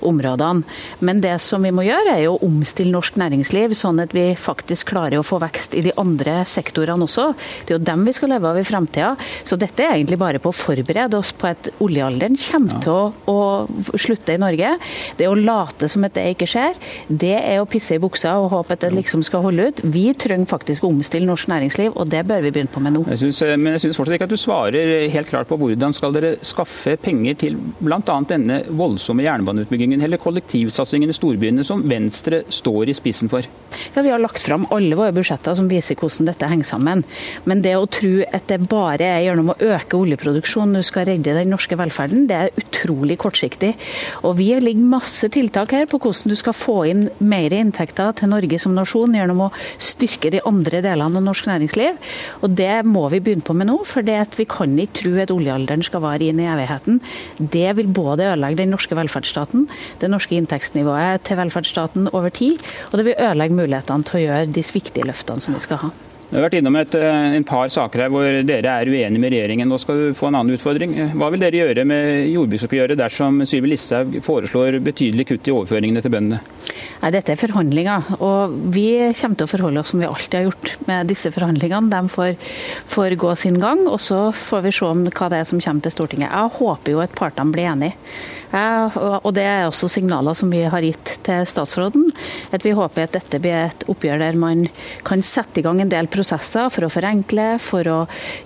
områdene. 0.08 0.66
Men 1.06 1.22
det 1.24 1.38
som 1.44 1.64
vi 1.64 1.74
må 1.76 1.86
gjøre, 1.86 2.18
er 2.18 2.30
å 2.30 2.40
omstille 2.46 2.94
norsk 2.96 3.20
næringsliv, 3.22 3.76
sånn 3.78 4.02
at 4.04 4.16
vi 4.16 4.32
faktisk 4.40 4.92
klarer 4.94 5.20
å 5.20 5.26
få 5.28 5.42
vekst 5.44 5.76
i 5.78 5.86
de 5.86 5.96
andre 6.02 6.42
sektorene 6.50 7.06
også. 7.06 7.32
Det 7.66 7.76
er 7.76 7.80
jo 7.80 7.86
dem 7.92 8.08
vi 8.08 8.16
skal 8.16 8.34
leve 8.36 8.52
av 8.52 8.60
i 8.60 8.66
fremtida. 8.68 9.14
Så 9.48 9.58
dette 9.60 9.86
er 9.86 9.98
egentlig 9.98 10.20
bare 10.22 10.42
på 10.42 10.52
å 10.52 10.56
forberede 10.56 11.20
oss 11.20 11.34
på 11.36 11.52
at 11.52 11.72
oljealderen 11.84 12.38
kommer 12.42 12.78
ja. 12.78 12.82
til 12.86 12.96
å, 12.96 13.02
å 13.32 14.00
slutte 14.00 14.36
i 14.36 14.42
Norge. 14.42 14.76
Det 15.20 15.30
å 15.30 15.38
late 15.38 15.91
som 15.92 16.08
at 16.08 16.16
det 16.18 16.26
ikke 16.34 16.50
skjer, 16.50 16.78
det 17.08 17.36
er 17.38 17.62
å 17.62 17.68
pisse 17.70 17.98
i 17.98 18.02
buksa 18.02 18.34
og 18.42 18.52
håpe 18.56 18.78
at 18.78 18.86
det 18.86 18.94
liksom 18.96 19.26
skal 19.28 19.46
holde 19.46 19.70
ut. 19.70 19.84
Vi 19.94 20.08
trenger 20.18 20.50
faktisk 20.50 20.86
å 20.86 20.92
omstille 20.92 21.28
norsk 21.28 21.52
næringsliv, 21.52 21.94
og 21.96 22.10
det 22.12 22.24
bør 22.30 22.46
vi 22.46 22.54
begynne 22.56 22.72
på 22.72 22.84
med 22.84 22.96
nå. 22.96 23.06
Jeg 23.12 23.24
synes, 23.26 23.42
eh, 23.46 23.58
men 23.58 23.76
jeg 23.76 23.86
syns 23.86 24.00
fortsatt 24.00 24.18
ikke 24.18 24.30
at 24.30 24.36
du 24.36 24.40
svarer 24.42 25.08
helt 25.14 25.32
klart 25.32 25.52
på 25.52 25.60
hvordan 25.62 25.96
skal 25.96 26.16
dere 26.16 26.36
skaffe 26.46 26.98
penger 27.02 27.38
til 27.46 27.60
bl.a. 27.80 28.18
denne 28.30 28.62
voldsomme 28.70 29.26
jernbaneutbyggingen 29.26 30.04
eller 30.06 30.22
kollektivsatsingen 30.22 31.12
i 31.12 31.18
storbyene 31.18 31.66
som 31.68 31.84
Venstre 31.90 32.44
står 32.50 32.92
i 32.92 32.98
spissen 32.98 33.32
for? 33.32 33.48
Ja, 33.96 34.02
Vi 34.02 34.10
har 34.10 34.20
lagt 34.20 34.40
fram 34.40 34.66
alle 34.72 34.96
våre 34.96 35.14
budsjetter 35.16 35.56
som 35.56 35.68
viser 35.72 35.98
hvordan 36.00 36.28
dette 36.30 36.48
henger 36.48 36.68
sammen. 36.68 37.04
Men 37.46 37.62
det 37.64 37.76
å 37.78 37.88
tro 37.92 38.24
at 38.24 38.48
det 38.48 38.62
bare 38.72 39.08
er 39.08 39.26
gjennom 39.26 39.52
å 39.54 39.58
øke 39.60 40.00
oljeproduksjonen 40.00 40.80
du 40.80 40.84
skal 40.86 41.08
redde 41.10 41.36
den 41.36 41.52
norske 41.52 41.78
velferden, 41.80 42.28
det 42.30 42.38
er 42.38 42.60
utrolig 42.60 43.18
kortsiktig. 43.22 43.74
Og 44.24 44.38
Vi 44.42 44.50
ligger 44.60 44.90
masse 44.96 45.30
tiltak 45.32 45.72
her 45.76 45.86
på 45.90 46.00
hvordan 46.02 46.32
du 46.32 46.36
skal 46.36 46.56
få 46.56 46.78
inn 46.90 47.04
mer 47.20 47.54
inntekter 47.54 48.16
til 48.18 48.32
Norge 48.32 48.60
som 48.60 48.76
nasjon 48.76 49.16
gjennom 49.16 49.46
å 49.48 49.52
styrke 49.78 50.32
de 50.34 50.42
andre 50.48 50.82
delene 50.84 51.20
av 51.20 51.26
norsk 51.26 51.48
næringsliv. 51.52 52.00
Og 52.42 52.56
Det 52.56 52.84
må 52.86 53.08
vi 53.12 53.22
begynne 53.22 53.46
på 53.46 53.56
med 53.56 53.70
nå, 53.70 53.78
for 53.86 54.02
vi 54.02 54.46
kan 54.50 54.78
ikke 54.80 55.02
tro 55.02 55.14
at 55.22 55.32
oljealderen 55.32 55.84
skal 55.84 56.04
vare 56.04 56.28
inn 56.28 56.40
i 56.40 56.50
evigheten. 56.50 57.00
Det 57.38 57.76
vil 57.78 57.88
både 57.88 58.32
ødelegge 58.32 58.62
den 58.62 58.72
norske 58.74 58.96
velferdsstaten, 58.98 59.68
det 60.00 60.10
norske 60.12 60.36
inntektsnivået 60.36 61.24
til 61.28 61.38
velferdsstaten 61.40 62.10
over 62.14 62.30
tid, 62.30 62.60
og 62.92 63.00
det 63.00 63.06
vil 63.08 63.20
ødelegge 63.20 63.58
mulighetene 63.72 64.08
til 64.08 64.20
å 64.20 64.24
gjøre 64.26 64.48
de 64.52 64.64
viktige 64.68 65.08
løftene 65.08 65.42
som 65.44 65.56
vi 65.56 65.62
skal 65.64 65.86
ha. 65.86 65.92
Du 66.32 66.38
har 66.38 66.46
vært 66.46 66.62
innom 66.62 66.76
et, 66.80 66.94
eh, 66.96 67.36
en 67.36 67.44
par 67.44 67.68
saker 67.68 68.04
her 68.04 68.10
hvor 68.10 68.24
dere 68.48 68.64
er 68.64 68.88
uenige 68.88 69.20
med 69.20 69.34
regjeringen. 69.34 69.68
Nå 69.68 69.78
skal 69.78 69.96
du 69.96 70.14
få 70.14 70.30
en 70.30 70.36
annen 70.40 70.56
utfordring. 70.56 70.94
Hva 71.12 71.30
vil 71.30 71.42
dere 71.42 71.60
gjøre 71.60 71.86
med 71.86 72.32
jordbruksoppgjøret 72.32 72.98
dersom 72.98 73.44
Sylvi 73.44 73.74
Listhaug 73.74 74.16
foreslår 74.24 74.80
betydelig 74.80 75.28
kutt 75.28 75.50
i 75.50 75.52
overføringene 75.52 76.02
til 76.02 76.12
bøndene? 76.12 76.40
Nei, 77.02 77.12
Dette 77.16 77.34
er 77.34 77.40
forhandlinger, 77.40 78.12
og 78.20 78.58
vi 78.76 78.88
kommer 79.18 79.40
til 79.40 79.48
å 79.48 79.52
forholde 79.52 79.82
oss 79.82 79.94
som 79.94 80.02
vi 80.04 80.10
alltid 80.10 80.38
har 80.38 80.48
gjort 80.50 80.74
med 80.90 81.10
disse 81.12 81.32
forhandlingene. 81.34 81.90
De 81.92 82.14
får, 82.14 82.36
får 82.92 83.18
gå 83.24 83.34
sin 83.40 83.58
gang, 83.62 83.88
og 83.88 84.00
så 84.04 84.28
får 84.36 84.68
vi 84.68 84.76
se 84.76 84.86
om 84.90 85.08
hva 85.08 85.32
det 85.32 85.42
er 85.42 85.50
som 85.50 85.64
kommer 85.64 85.88
til 85.88 85.96
Stortinget. 85.96 86.30
Jeg 86.30 86.56
håper 86.60 86.96
jo 86.96 87.02
at 87.04 87.18
partene 87.18 87.56
blir 87.56 87.72
enige. 87.72 87.96
Og 88.52 89.30
det 89.36 89.46
er 89.48 89.66
også 89.66 89.88
signaler 89.88 90.36
som 90.36 90.52
vi 90.52 90.66
har 90.68 90.84
gitt 90.84 91.14
til 91.24 91.46
statsråden. 91.48 92.10
At 92.52 92.66
vi 92.66 92.74
håper 92.76 93.06
at 93.06 93.16
dette 93.16 93.40
blir 93.40 93.70
et 93.70 93.86
oppgjør 93.92 94.20
der 94.20 94.40
man 94.40 94.66
kan 95.08 95.24
sette 95.24 95.62
i 95.62 95.64
gang 95.64 95.80
en 95.82 95.92
del 95.92 96.10
prosesser 96.12 96.68
for 96.74 96.84
å 96.84 96.92
forenkle, 96.92 97.56
for 97.64 97.88
å 97.88 98.00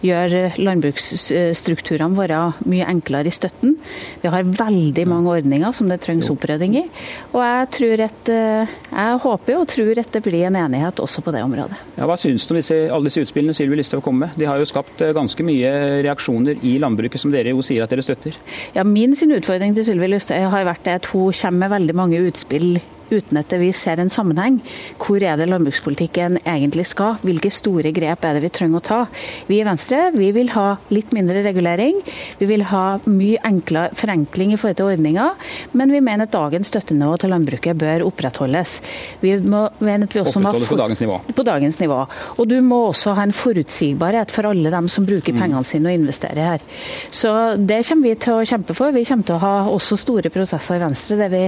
gjøre 0.06 0.52
landbruksstrukturene 0.62 2.20
våre 2.20 2.42
mye 2.70 2.90
enklere 2.92 3.32
i 3.32 3.34
støtten. 3.34 3.78
Vi 4.22 4.30
har 4.30 4.46
veldig 4.46 5.08
mange 5.10 5.34
ordninger 5.40 5.74
som 5.74 5.90
det 5.90 6.04
trengs 6.06 6.30
opprydding 6.30 6.78
i. 6.84 6.86
Og 7.34 7.42
jeg, 7.42 7.72
tror 7.80 8.06
at, 8.06 8.34
jeg 8.36 9.20
håper 9.26 9.60
og 9.60 9.68
tror 9.72 10.02
at 10.02 10.12
det 10.16 10.22
blir 10.26 10.48
en 10.50 10.58
enighet 10.60 11.00
også 11.04 11.24
på 11.26 11.34
det 11.36 11.44
området. 11.46 11.78
Ja, 11.98 12.08
hva 12.10 12.18
syns 12.20 12.46
du 12.48 12.54
om 12.54 12.60
disse, 12.60 12.80
alle 12.92 13.10
disse 13.10 13.24
utspillene 13.26 13.56
Sylvi 13.58 13.80
Listhaug 13.80 14.04
kom 14.06 14.20
med? 14.24 14.36
De 14.40 14.48
har 14.50 14.62
jo 14.62 14.68
skapt 14.70 15.04
eh, 15.06 15.14
ganske 15.16 15.46
mye 15.48 15.72
reaksjoner 16.06 16.64
i 16.66 16.76
landbruket 16.82 17.22
som 17.22 17.34
dere 17.34 17.56
jo 17.56 17.64
sier 17.66 17.86
at 17.86 17.94
dere 17.94 18.06
støtter? 18.06 18.38
Ja, 18.76 18.84
Min 18.88 19.16
sin 19.16 19.34
utfordring 19.36 19.76
til 19.78 19.88
Sylvi 19.88 20.12
Listhaug 20.12 20.50
har 20.54 20.68
vært 20.68 20.92
at 20.92 21.10
hun 21.14 21.32
kommer 21.36 21.66
med 21.66 21.76
veldig 21.76 21.96
mange 21.98 22.22
utspill 22.28 22.76
uten 23.12 23.40
at 23.40 23.54
vi 23.60 23.72
ser 23.76 24.02
en 24.02 24.12
sammenheng. 24.12 24.60
Hvor 25.02 25.24
er 25.24 25.38
det 25.40 25.50
landbrukspolitikken 25.50 26.40
egentlig 26.44 26.88
skal? 26.92 27.20
Hvilke 27.26 27.52
store 27.54 27.92
grep 27.96 28.26
er 28.26 28.38
det 28.38 28.46
vi 28.46 28.54
trenger 28.54 28.82
å 28.82 28.86
ta? 28.86 29.02
Vi 29.50 29.60
i 29.60 29.68
Venstre 29.68 30.10
vi 30.16 30.32
vil 30.36 30.52
ha 30.56 30.76
litt 30.94 31.14
mindre 31.16 31.44
regulering. 31.46 32.00
Vi 32.40 32.50
vil 32.50 32.66
ha 32.72 32.86
mye 33.06 33.42
enklere 33.46 33.96
forenkling 33.98 34.54
i 34.54 34.60
forhold 34.60 34.80
til 34.80 34.92
ordninger, 34.94 35.50
men 35.78 35.94
vi 35.94 36.02
mener 36.04 36.28
at 36.28 36.36
dagens 36.36 36.72
støttenivå 36.72 37.18
til 37.22 37.34
landbruket 37.34 37.80
bør 37.80 38.06
opprettholdes. 38.08 38.78
Vi 39.22 39.36
må, 39.44 39.66
mener 39.80 40.10
at 40.10 40.16
vi 40.16 40.24
også 40.24 40.42
må 40.44 40.54
på 40.66 40.80
dagens 40.80 41.02
nivå. 41.04 41.20
På 41.36 41.46
dagens 41.46 41.80
nivå. 41.82 42.00
Og 42.40 42.50
du 42.50 42.58
må 42.66 42.82
også 42.90 43.16
ha 43.18 43.26
en 43.26 43.36
forutsigbarhet 43.36 44.34
for 44.34 44.50
alle 44.50 44.72
dem 44.74 44.90
som 44.92 45.08
bruker 45.08 45.36
mm. 45.36 45.42
pengene 45.42 45.64
sine 45.68 45.92
og 45.92 46.00
investerer 46.00 46.52
her. 46.56 46.66
Så 47.14 47.32
det 47.60 47.82
kommer 47.88 48.10
vi 48.10 48.16
til 48.26 48.40
å 48.40 48.46
kjempe 48.48 48.76
for. 48.78 48.96
Vi 48.96 49.06
kommer 49.08 49.28
til 49.28 49.38
å 49.38 49.44
ha 49.44 49.54
også 49.72 50.00
store 50.02 50.32
prosesser 50.34 50.80
i 50.80 50.84
Venstre 50.84 51.20
der 51.20 51.32
vi 51.34 51.44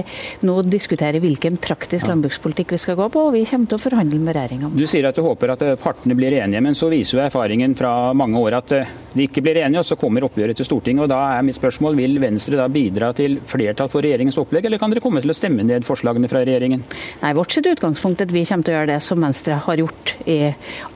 nå 0.46 0.60
diskuterer 0.68 1.22
hvilke 1.22 1.47
hvilken 1.48 1.62
praktisk 1.64 2.06
landbrukspolitikk 2.08 2.72
vi 2.72 2.78
skal 2.78 2.96
gå 2.98 3.08
på, 3.12 3.26
og 3.28 3.34
vi 3.34 3.44
kommer 3.48 3.68
til 3.68 3.78
å 3.78 3.82
forhandle 3.82 4.20
med 4.20 4.36
regjeringa. 4.36 4.70
Du 4.74 4.86
sier 4.86 5.08
at 5.08 5.16
du 5.16 5.22
håper 5.24 5.54
at 5.54 5.64
partene 5.80 6.16
blir 6.18 6.36
enige, 6.38 6.60
men 6.64 6.76
så 6.76 6.88
viser 6.92 7.18
jo 7.18 7.24
erfaringen 7.24 7.74
fra 7.78 8.12
mange 8.16 8.38
år 8.38 8.58
at 8.58 8.74
de 9.18 9.24
ikke 9.24 9.42
blir 9.42 9.60
enige, 9.62 9.80
og 9.80 9.88
så 9.88 9.96
kommer 9.98 10.26
oppgjøret 10.26 10.58
til 10.58 10.68
Stortinget. 10.68 11.06
og 11.06 11.08
Da 11.08 11.38
er 11.38 11.42
mitt 11.46 11.56
spørsmål, 11.56 11.96
Vil 11.96 12.18
Venstre 12.20 12.56
da 12.56 12.68
bidra 12.68 13.12
til 13.14 13.38
flertall 13.40 13.88
for 13.88 14.04
regjeringens 14.04 14.38
opplegg, 14.38 14.66
eller 14.66 14.78
kan 14.78 14.90
dere 14.90 15.00
komme 15.00 15.22
til 15.22 15.32
å 15.32 15.36
stemme 15.36 15.64
ned 15.64 15.86
forslagene 15.86 16.28
fra 16.28 16.44
regjeringen? 16.44 16.84
Nei, 17.22 17.32
Vårt 17.38 17.52
sitt 17.52 17.66
utgangspunkt 17.66 18.20
at 18.20 18.32
vi 18.32 18.44
kommer 18.44 18.64
til 18.64 18.74
å 18.74 18.78
gjøre 18.78 18.92
det 18.92 19.02
som 19.02 19.20
Venstre 19.22 19.54
har 19.64 19.80
gjort 19.80 20.14
i 20.26 20.38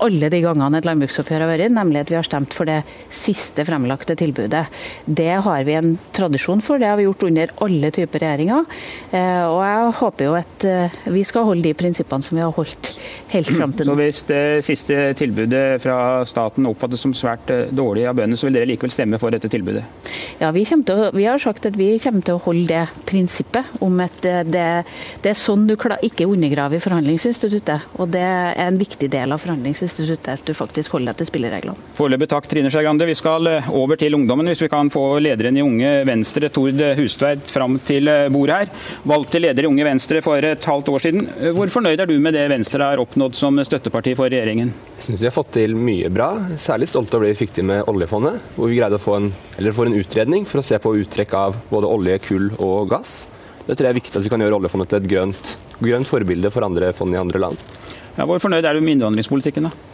alle 0.02 0.30
de 0.32 0.42
gangene 0.42 0.78
et 0.78 0.88
landbruksoppgjør 0.88 1.47
har 1.47 1.52
vært, 1.52 1.73
nemlig 1.73 2.02
at 2.02 2.11
vi 2.11 2.18
har 2.18 2.26
stemt 2.26 2.54
for 2.54 2.68
det 2.68 2.82
siste 3.11 3.64
fremlagte 3.64 4.16
tilbudet. 4.18 4.66
Det 5.06 5.32
har 5.47 5.64
vi 5.64 5.78
en 5.78 5.97
tradisjon 6.12 6.62
for, 6.62 6.78
det 6.78 6.90
har 6.90 6.99
vi 7.00 7.06
gjort 7.06 7.26
under 7.28 7.54
alle 7.64 7.92
typer 7.94 8.23
regjeringer. 8.23 8.66
Eh, 9.12 9.44
og 9.47 9.61
jeg 9.62 9.92
håper 10.02 10.28
jo 10.28 10.41
at 10.42 10.66
eh, 10.68 10.94
vi 11.12 11.22
skal 11.26 11.46
holde 11.49 11.64
de 11.66 11.75
prinsippene 11.76 12.25
som 12.25 12.37
vi 12.37 12.42
har 12.44 12.52
holdt 12.54 12.92
helt 13.32 13.50
fram 13.52 13.75
til 13.76 13.88
nå. 13.88 13.94
Så 13.94 14.00
hvis 14.00 14.20
det 14.28 14.44
siste 14.66 14.99
tilbudet 15.18 15.64
fra 15.82 15.96
staten 16.28 16.68
oppfattes 16.70 17.02
som 17.04 17.14
svært 17.16 17.50
eh, 17.52 17.70
dårlig 17.75 18.06
av 18.08 18.18
bøndene, 18.18 18.38
så 18.40 18.49
vil 18.49 18.58
dere 18.58 18.70
likevel 18.72 18.94
stemme 18.94 19.20
for 19.22 19.34
dette 19.34 19.50
tilbudet? 19.52 19.84
Ja, 20.40 20.50
vi, 20.54 20.64
å, 20.66 20.99
vi, 21.14 21.26
har 21.28 21.42
sagt 21.42 21.68
at 21.68 21.78
vi 21.78 21.94
kommer 22.02 22.26
til 22.26 22.38
å 22.38 22.42
holde 22.42 22.68
det 22.72 23.06
prinsippet 23.08 23.82
om 23.84 24.00
at 24.02 24.22
det, 24.22 24.66
det 25.22 25.32
er 25.32 25.38
sånn 25.38 25.66
du 25.68 25.75
ikke 25.75 26.26
undergraver 26.28 26.82
forhandlingsinstituttet. 26.82 27.88
Og 28.02 28.11
det 28.14 28.22
er 28.22 28.54
en 28.66 28.78
viktig 28.80 29.08
del 29.12 29.34
av 29.34 29.42
forhandlingsinstituttet, 29.42 30.30
at 30.40 30.46
du 30.46 30.54
faktisk 30.56 30.96
holder 30.96 31.12
deg 31.12 31.22
til 31.22 31.30
spillereglene. 31.30 31.88
Foreløpig 31.99 32.30
takk, 32.32 32.49
Trine 32.50 32.72
Skei 32.72 32.84
Grande. 32.87 33.08
Vi 33.08 33.18
skal 33.18 33.50
over 33.72 33.99
til 34.00 34.16
ungdommen, 34.16 34.49
hvis 34.50 34.62
vi 34.64 34.70
kan 34.72 34.90
få 34.92 35.04
lederen 35.22 35.58
i 35.58 35.64
Unge 35.64 35.92
Venstre, 36.08 36.50
Tord 36.54 36.80
Hustveit, 36.99 37.44
fram 37.50 37.78
til 37.82 38.11
bordet 38.32 38.62
her. 38.62 38.88
Valgt 39.08 39.34
til 39.34 39.46
leder 39.46 39.66
i 39.66 39.70
Unge 39.70 39.87
Venstre 39.87 40.22
for 40.25 40.32
et 40.41 40.65
halvt 40.65 40.89
år 40.89 41.03
siden. 41.05 41.27
Hvor 41.53 41.69
fornøyd 41.75 42.01
er 42.01 42.09
du 42.09 42.15
med 42.23 42.33
det 42.33 42.47
Venstre 42.49 42.87
har 42.89 43.03
oppnådd 43.03 43.37
som 43.37 43.61
støtteparti 43.61 44.15
for 44.17 44.33
regjeringen? 44.33 44.73
Jeg 44.97 45.07
syns 45.07 45.21
vi 45.21 45.29
har 45.29 45.35
fått 45.35 45.53
til 45.59 45.77
mye 45.77 46.09
bra. 46.12 46.31
Særlig 46.57 46.89
stolt 46.89 47.12
over 47.12 47.29
det 47.29 47.35
vi 47.35 47.43
fikk 47.45 47.55
til 47.59 47.69
med 47.69 47.85
oljefondet, 47.93 48.41
hvor 48.57 48.73
vi 48.73 48.81
greide 48.81 48.97
å 48.97 49.03
få 49.03 49.19
en, 49.19 49.29
en 49.61 49.99
utredning 50.01 50.49
for 50.49 50.62
å 50.62 50.67
se 50.67 50.81
på 50.81 50.95
uttrekk 51.03 51.37
av 51.37 51.61
både 51.69 51.93
olje, 51.93 52.19
kull 52.25 52.49
og 52.57 52.89
gass. 52.95 53.23
Det 53.67 53.77
tror 53.77 53.87
jeg 53.87 53.93
er 53.93 54.01
viktig 54.01 54.19
at 54.19 54.25
vi 54.25 54.33
kan 54.33 54.43
gjøre 54.43 54.59
oljefondet 54.62 54.91
til 54.91 55.03
et 55.03 55.12
grønt, 55.12 55.55
grønt 55.85 56.09
forbilde 56.09 56.51
for 56.51 56.67
andre 56.67 56.91
fond 56.97 57.15
i 57.15 57.21
andre 57.21 57.45
land. 57.45 57.61
Ja, 58.17 58.27
hvor 58.27 58.41
fornøyd 58.43 58.65
er 58.65 58.75
du 58.75 58.83
med 58.83 58.97
innvandringspolitikken, 58.97 59.69
da? 59.69 59.89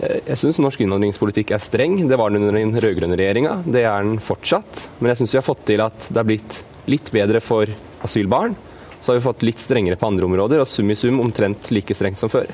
Jeg 0.00 0.38
syns 0.40 0.56
norsk 0.62 0.80
innvandringspolitikk 0.80 1.50
er 1.52 1.60
streng. 1.60 1.98
Det 2.08 2.16
var 2.16 2.32
den 2.32 2.46
under 2.46 2.56
den 2.56 2.72
rød-grønne 2.72 3.18
regjeringa. 3.20 3.58
Det 3.68 3.82
er 3.84 4.06
den 4.06 4.16
fortsatt. 4.24 4.86
Men 4.98 5.12
jeg 5.12 5.20
syns 5.20 5.34
vi 5.34 5.38
har 5.42 5.44
fått 5.44 5.66
til 5.68 5.82
at 5.84 6.08
det 6.08 6.16
har 6.16 6.28
blitt 6.28 6.60
litt 6.88 7.10
bedre 7.12 7.42
for 7.44 7.68
asylbarn. 8.06 8.56
Så 9.00 9.12
har 9.12 9.18
vi 9.18 9.24
fått 9.24 9.44
litt 9.46 9.62
strengere 9.62 9.96
på 9.96 10.08
andre 10.08 10.28
områder, 10.28 10.62
og 10.62 10.68
sum 10.68 10.90
i 10.92 10.98
sum 10.98 11.20
omtrent 11.22 11.70
like 11.72 11.96
strengt 11.96 12.20
som 12.20 12.32
før. 12.32 12.48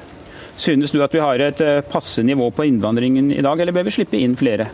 Synes 0.57 0.95
du 0.95 1.03
at 1.05 1.13
vi 1.13 1.21
har 1.21 1.43
et 1.43 1.61
eh, 1.61 1.83
passe 1.85 2.23
nivå 2.25 2.49
på 2.55 2.65
innvandringen 2.65 3.33
i 3.35 3.43
dag, 3.45 3.61
eller 3.61 3.77
bør 3.77 3.89
vi 3.89 3.97
slippe 3.99 4.21
inn 4.21 4.39
flere? 4.39 4.71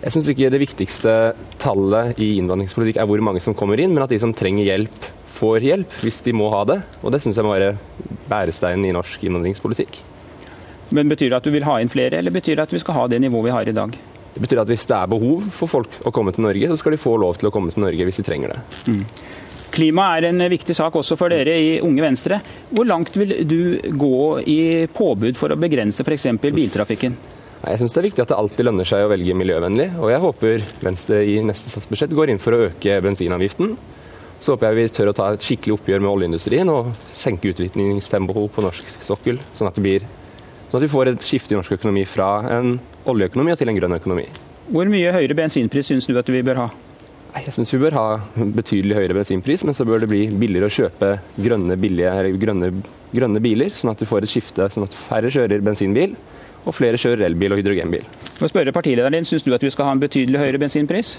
Jeg 0.00 0.14
syns 0.14 0.30
ikke 0.32 0.48
det 0.50 0.62
viktigste 0.62 1.14
tallet 1.60 2.18
i 2.24 2.32
innvandringspolitikk 2.40 3.02
er 3.02 3.08
hvor 3.08 3.20
mange 3.22 3.42
som 3.44 3.54
kommer 3.54 3.80
inn, 3.82 3.92
men 3.92 4.02
at 4.02 4.12
de 4.12 4.18
som 4.22 4.32
trenger 4.34 4.64
hjelp, 4.64 5.10
får 5.40 5.64
hjelp 5.64 5.98
hvis 6.02 6.22
de 6.24 6.34
må 6.36 6.48
ha 6.52 6.64
det. 6.68 6.78
Og 7.04 7.12
det 7.12 7.20
syns 7.22 7.38
jeg 7.38 7.46
må 7.46 7.52
være 7.52 7.74
bæresteinen 8.30 8.88
i 8.88 8.94
norsk 8.96 9.22
innvandringspolitikk. 9.28 10.00
Men 10.96 11.10
Betyr 11.12 11.28
det 11.30 11.38
at 11.38 11.46
du 11.46 11.52
vil 11.54 11.68
ha 11.68 11.76
inn 11.80 11.92
flere, 11.92 12.18
eller 12.18 12.34
betyr 12.34 12.56
det 12.56 12.64
at 12.66 12.72
vi 12.74 12.80
skal 12.82 12.96
ha 12.96 13.04
det 13.12 13.20
nivået 13.22 13.46
vi 13.46 13.54
har 13.54 13.68
i 13.70 13.76
dag? 13.76 13.92
Det 14.34 14.42
betyr 14.42 14.62
at 14.62 14.70
hvis 14.70 14.86
det 14.88 14.96
er 14.96 15.10
behov 15.10 15.46
for 15.54 15.70
folk 15.70 16.00
å 16.06 16.12
komme 16.14 16.32
til 16.34 16.46
Norge, 16.46 16.70
så 16.70 16.78
skal 16.80 16.94
de 16.94 17.02
få 17.02 17.16
lov 17.20 17.38
til 17.38 17.50
å 17.50 17.52
komme 17.54 17.70
til 17.70 17.84
Norge 17.84 18.06
hvis 18.08 18.20
de 18.22 18.26
trenger 18.26 18.54
det. 18.54 18.60
Mm. 18.90 19.04
Klima 19.80 20.10
er 20.18 20.26
en 20.28 20.42
viktig 20.52 20.74
sak 20.76 20.92
også 20.98 21.16
for 21.16 21.32
dere 21.32 21.54
i 21.56 21.68
Unge 21.80 22.02
Venstre. 22.04 22.36
Hvor 22.68 22.84
langt 22.84 23.14
vil 23.16 23.30
du 23.48 23.78
gå 23.96 24.24
i 24.44 24.84
påbud 24.92 25.38
for 25.40 25.54
å 25.54 25.56
begrense 25.56 26.04
f.eks. 26.04 26.26
biltrafikken? 26.42 27.14
Jeg 27.62 27.80
syns 27.80 27.94
det 27.96 28.02
er 28.02 28.06
viktig 28.10 28.24
at 28.26 28.34
det 28.34 28.36
alltid 28.36 28.68
lønner 28.68 28.88
seg 28.88 29.06
å 29.06 29.08
velge 29.08 29.38
miljøvennlig. 29.40 29.86
Og 30.02 30.12
jeg 30.12 30.20
håper 30.26 30.66
Venstre 30.84 31.22
i 31.24 31.38
neste 31.48 31.72
statsbudsjett 31.72 32.12
går 32.12 32.34
inn 32.34 32.42
for 32.42 32.58
å 32.58 32.66
øke 32.66 32.98
bensinavgiften. 33.06 33.72
Så 34.36 34.52
håper 34.52 34.68
jeg 34.68 34.78
vi 34.82 34.92
tør 34.98 35.14
å 35.14 35.16
ta 35.16 35.30
et 35.32 35.48
skikkelig 35.48 35.78
oppgjør 35.78 36.04
med 36.04 36.10
oljeindustrien 36.10 36.74
og 36.74 36.92
senke 37.16 37.54
utviklingstempoet 37.54 38.52
på 38.52 38.66
norsk 38.66 38.92
sokkel, 39.08 39.40
sånn 39.56 39.72
at, 39.72 39.80
blir, 39.80 40.04
sånn 40.68 40.82
at 40.82 40.86
vi 40.90 40.92
får 40.92 41.14
et 41.14 41.24
skifte 41.24 41.56
i 41.56 41.60
norsk 41.62 41.78
økonomi 41.78 42.04
fra 42.04 42.28
en 42.58 42.76
oljeøkonomi 43.08 43.56
til 43.56 43.72
en 43.72 43.80
grønn 43.80 43.96
økonomi. 43.96 44.28
Hvor 44.68 44.92
mye 44.92 45.16
høyere 45.16 45.40
bensinpris 45.40 45.88
syns 45.88 46.08
du 46.08 46.20
at 46.20 46.28
vi 46.28 46.44
bør 46.44 46.66
ha? 46.66 46.70
Jeg 47.30 47.54
syns 47.54 47.70
vi 47.72 47.78
bør 47.82 47.94
ha 47.94 48.04
betydelig 48.56 48.96
høyere 48.98 49.14
bensinpris, 49.14 49.62
men 49.66 49.76
så 49.76 49.86
bør 49.86 50.02
det 50.02 50.08
bli 50.10 50.24
billigere 50.40 50.66
å 50.66 50.74
kjøpe 50.74 51.10
grønne, 51.38 51.76
billige, 51.78 52.12
grønne, 52.42 52.70
grønne 53.14 53.42
biler, 53.42 53.70
sånn 53.76 53.92
at 53.92 54.02
vi 54.02 54.08
får 54.10 54.26
et 54.26 54.32
skifte, 54.32 54.66
sånn 54.74 54.86
at 54.88 54.96
færre 54.96 55.30
kjører 55.30 55.62
bensinbil 55.64 56.16
og 56.66 56.74
flere 56.76 56.98
kjører 57.00 57.28
elbil 57.30 57.54
og 57.54 57.62
hydrogenbil. 57.62 58.04
For 58.34 58.48
å 58.48 58.50
spørre 58.50 58.74
partilederen 58.74 59.14
din, 59.16 59.28
Syns 59.28 59.46
du 59.46 59.54
at 59.54 59.64
vi 59.64 59.70
skal 59.72 59.88
ha 59.88 59.94
en 59.96 60.02
betydelig 60.02 60.42
høyere 60.42 60.60
bensinpris? 60.60 61.14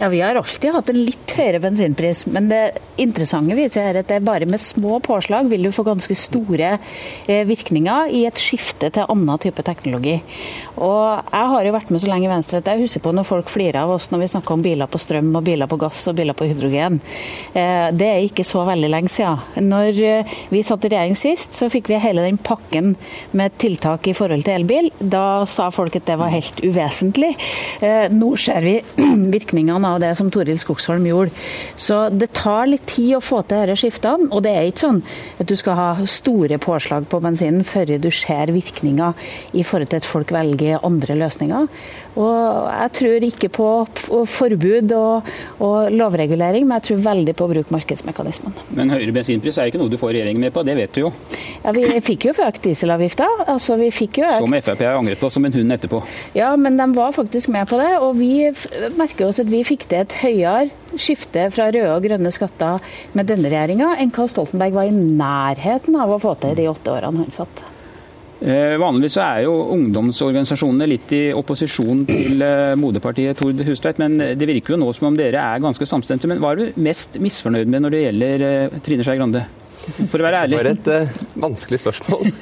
Ja, 0.00 0.08
Vi 0.08 0.20
har 0.20 0.34
alltid 0.34 0.70
hatt 0.72 0.88
en 0.92 0.98
litt 1.08 1.32
høyere 1.34 1.58
bensinpris, 1.58 2.20
men 2.30 2.46
det 2.46 2.78
interessante 3.02 3.56
viser 3.58 3.82
er 3.82 3.96
at 3.98 4.06
det 4.06 4.20
bare 4.22 4.46
med 4.46 4.62
små 4.62 5.00
påslag 5.02 5.48
vil 5.50 5.64
du 5.66 5.72
få 5.74 5.82
ganske 5.88 6.14
store 6.14 6.68
eh, 7.26 7.42
virkninger 7.48 8.12
i 8.14 8.20
et 8.28 8.38
skifte 8.38 8.92
til 8.94 9.10
annen 9.10 9.42
type 9.42 9.64
teknologi. 9.66 10.20
Og 10.78 11.24
Jeg 11.32 11.50
har 11.50 11.66
jo 11.66 11.72
vært 11.74 11.90
med 11.90 12.02
så 12.04 12.10
lenge 12.12 12.28
i 12.28 12.30
Venstre 12.30 12.60
at 12.62 12.70
jeg 12.70 12.84
husker 12.84 13.02
på 13.02 13.10
når 13.10 13.26
folk 13.26 13.50
flirer 13.50 13.80
av 13.80 13.96
oss 13.96 14.06
når 14.12 14.22
vi 14.22 14.28
snakker 14.30 14.54
om 14.54 14.62
biler 14.62 14.86
på 14.86 15.00
strøm 15.02 15.32
og 15.34 15.42
biler 15.48 15.66
på 15.66 15.80
gass 15.82 16.04
og 16.06 16.14
biler 16.20 16.38
på 16.38 16.46
hydrogen. 16.46 17.00
Eh, 17.50 17.90
det 17.90 18.12
er 18.12 18.28
ikke 18.28 18.46
så 18.46 18.62
veldig 18.70 18.92
lenge 18.94 19.10
siden. 19.10 19.66
Når 19.66 20.00
eh, 20.06 20.38
vi 20.54 20.62
satt 20.62 20.86
i 20.86 20.92
regjering 20.94 21.18
sist, 21.18 21.58
så 21.58 21.70
fikk 21.74 21.90
vi 21.90 21.98
hele 21.98 22.22
den 22.22 22.38
pakken 22.38 22.94
med 23.34 23.58
tiltak 23.58 24.06
i 24.06 24.14
forhold 24.14 24.46
til 24.46 24.60
elbil. 24.60 24.92
Da 25.02 25.42
sa 25.50 25.72
folk 25.74 25.98
at 25.98 26.06
det 26.06 26.20
var 26.22 26.30
helt 26.30 26.62
uvesentlig. 26.62 27.34
Nå 28.14 28.30
ser 28.38 28.62
vi 28.62 28.78
virkningene 29.38 29.87
av 29.88 30.00
det 30.02 30.14
som 30.18 30.30
Toril 30.32 30.60
Skogsholm 30.60 31.06
gjorde. 31.08 31.34
Så 31.76 32.00
det 32.14 32.30
tar 32.36 32.68
litt 32.70 32.86
tid 32.90 33.16
å 33.18 33.22
få 33.24 33.42
til 33.48 33.66
disse 33.68 33.86
skiftene. 33.86 34.30
Og 34.32 34.44
det 34.44 34.54
er 34.54 34.68
ikke 34.70 34.86
sånn 34.86 35.02
at 35.38 35.48
du 35.48 35.56
skal 35.58 35.78
ha 35.78 35.88
store 36.08 36.60
påslag 36.62 37.08
på 37.10 37.22
bensinen 37.24 37.64
før 37.66 37.96
du 37.98 38.10
ser 38.14 38.52
virkninger 38.54 39.28
i 39.58 39.64
forhold 39.66 39.92
til 39.92 40.02
at 40.02 40.08
folk 40.08 40.32
velger 40.34 40.84
andre 40.86 41.18
løsninger. 41.22 41.68
Og 42.18 42.66
jeg 42.66 42.92
tror 42.98 43.26
ikke 43.28 43.48
på 43.54 43.68
forbud 44.26 44.94
og, 44.96 45.28
og 45.62 45.92
lovregulering, 45.94 46.66
men 46.66 46.80
jeg 46.80 46.86
tror 46.88 47.04
veldig 47.04 47.34
på 47.38 47.46
å 47.46 47.52
bruke 47.52 47.74
markedsmekanismene. 47.74 48.64
Men 48.74 48.90
høyere 48.90 49.14
bensinpris 49.14 49.60
er 49.60 49.70
ikke 49.70 49.78
noe 49.78 49.92
du 49.92 49.98
får 50.00 50.16
regjeringen 50.16 50.42
med 50.42 50.54
på, 50.54 50.64
det 50.66 50.74
vet 50.80 50.96
du 50.96 51.04
jo. 51.04 51.12
Ja, 51.62 51.74
Vi 51.76 51.84
fikk 52.02 52.26
jo 52.28 52.34
økt 52.42 52.64
dieselavgifta. 52.66 53.28
Altså, 53.46 53.76
vi 53.78 53.92
fikk 53.94 54.18
jo 54.22 54.26
økt... 54.26 54.42
Som 54.42 54.56
Frp 54.58 54.82
har 54.82 54.98
angret 54.98 55.22
på 55.22 55.30
som 55.30 55.46
en 55.46 55.54
hund 55.54 55.76
etterpå. 55.76 56.02
Ja, 56.34 56.50
men 56.58 56.78
de 56.80 56.88
var 56.96 57.14
faktisk 57.14 57.52
med 57.54 57.70
på 57.70 57.78
det. 57.78 57.92
Og 58.02 58.18
vi 58.18 58.32
merker 58.98 59.28
oss 59.28 59.38
at 59.42 59.50
vi 59.50 59.62
fikk 59.66 59.77
til 59.86 60.02
et 60.02 60.18
høyere 60.22 60.98
skifte 60.98 61.46
fra 61.54 61.68
røde 61.70 61.94
og 61.94 62.04
grønne 62.04 62.32
skatter 62.34 62.82
med 63.18 63.28
denne 63.30 63.50
regjeringa 63.50 63.94
enn 64.02 64.12
hva 64.14 64.26
Stoltenberg 64.30 64.76
var 64.76 64.88
i 64.88 64.94
nærheten 64.94 65.98
av 66.00 66.14
å 66.14 66.20
få 66.22 66.34
til 66.42 66.56
de 66.58 66.68
åtte 66.70 66.94
årene 66.94 67.24
han 67.24 67.34
satt. 67.34 67.64
Eh, 68.38 68.76
vanligvis 68.78 69.16
er 69.18 69.40
jo 69.48 69.54
ungdomsorganisasjonene 69.74 70.86
litt 70.86 71.12
i 71.16 71.22
opposisjon 71.34 72.04
til 72.06 72.44
eh, 72.46 72.74
moderpartiet 72.78 73.38
Tord 73.40 73.62
Hustveit, 73.66 73.98
men 73.98 74.14
det 74.38 74.46
virker 74.46 74.76
jo 74.76 74.82
nå 74.84 74.92
som 74.94 75.08
om 75.10 75.18
dere 75.18 75.42
er 75.42 75.64
ganske 75.64 75.88
samstemte. 75.90 76.30
Men 76.30 76.38
hva 76.42 76.52
er 76.54 76.60
du 76.60 76.82
mest 76.86 77.18
misfornøyd 77.22 77.70
med 77.70 77.82
når 77.82 77.96
det 77.96 78.04
gjelder 78.04 78.46
eh, 78.50 78.78
Trine 78.86 79.06
Skei 79.06 79.18
Grande? 79.18 79.42
For 79.98 80.20
å 80.20 80.26
være 80.28 80.44
ærlig. 80.44 80.54
Det 80.54 80.62
var 80.62 80.70
et 80.70 80.88
uh, 80.92 81.26
vanskelig 81.46 81.82
spørsmål. 81.82 82.30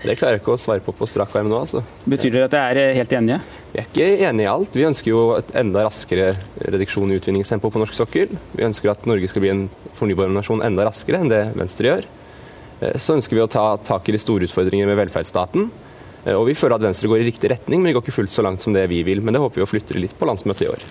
Det 0.00 0.14
klarer 0.16 0.38
jeg 0.38 0.40
ikke 0.40 0.54
å 0.54 0.60
svare 0.60 0.80
på 0.80 0.94
på 0.96 1.06
strak 1.08 1.34
arm 1.36 1.50
nå. 1.52 1.58
altså. 1.60 1.82
Betyr 2.08 2.32
det 2.32 2.44
at 2.46 2.54
dere 2.54 2.84
er 2.88 2.94
helt 2.96 3.10
enige? 3.12 3.40
Vi 3.70 3.78
er 3.78 3.86
ikke 3.86 4.06
enige 4.26 4.48
i 4.48 4.50
alt. 4.50 4.74
Vi 4.74 4.86
ønsker 4.86 5.12
jo 5.12 5.20
et 5.36 5.52
enda 5.60 5.84
raskere 5.86 6.32
reduksjon 6.58 7.12
i 7.12 7.18
utvinningstempo 7.20 7.70
på 7.70 7.82
norsk 7.82 7.94
sokkel. 7.94 8.32
Vi 8.56 8.66
ønsker 8.66 8.90
at 8.90 9.06
Norge 9.06 9.30
skal 9.30 9.44
bli 9.44 9.52
en 9.52 9.68
fornybar 9.98 10.32
nasjon 10.34 10.64
enda 10.66 10.88
raskere 10.88 11.20
enn 11.22 11.30
det 11.30 11.44
Venstre 11.58 11.92
gjør. 11.92 12.08
Eh, 12.80 12.98
så 12.98 13.14
ønsker 13.14 13.38
vi 13.38 13.44
å 13.44 13.50
ta 13.50 13.76
tak 13.86 14.10
i 14.10 14.16
de 14.16 14.22
store 14.22 14.48
utfordringene 14.48 14.90
med 14.90 14.98
velferdsstaten. 15.04 15.70
Eh, 16.24 16.34
og 16.34 16.48
vi 16.50 16.56
føler 16.58 16.80
at 16.80 16.88
Venstre 16.88 17.12
går 17.12 17.22
i 17.22 17.28
riktig 17.30 17.52
retning, 17.54 17.78
men 17.78 17.90
det 17.90 17.98
går 17.98 18.06
ikke 18.08 18.18
fullt 18.18 18.34
så 18.34 18.44
langt 18.46 18.64
som 18.64 18.74
det 18.74 18.88
vi 18.90 19.04
vil. 19.06 19.22
Men 19.22 19.38
det 19.38 19.44
håper 19.44 19.62
vi 19.62 19.66
å 19.68 19.70
flytte 19.70 19.98
litt 20.00 20.18
på 20.18 20.26
landsmøtet 20.26 20.66
i 20.66 20.72
år. 20.72 20.88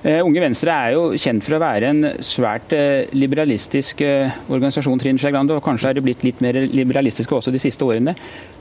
Eh, 0.00 0.22
Unge 0.24 0.40
Venstre 0.40 0.72
er 0.72 0.94
jo 0.94 1.02
kjent 1.20 1.44
for 1.44 1.58
å 1.58 1.60
være 1.60 1.90
en 1.92 2.06
svært 2.24 2.72
liberalistisk 3.12 4.00
organisasjon, 4.48 5.02
Trine 5.02 5.20
Skei 5.20 5.34
Grande, 5.34 5.58
og 5.58 5.64
kanskje 5.66 5.90
er 5.90 5.98
det 5.98 6.04
blitt 6.06 6.24
litt 6.24 6.40
mer 6.40 6.56
liberalistiske 6.72 7.36
også 7.36 7.52
de 7.52 7.60
siste 7.60 7.84
årene. 7.84 8.14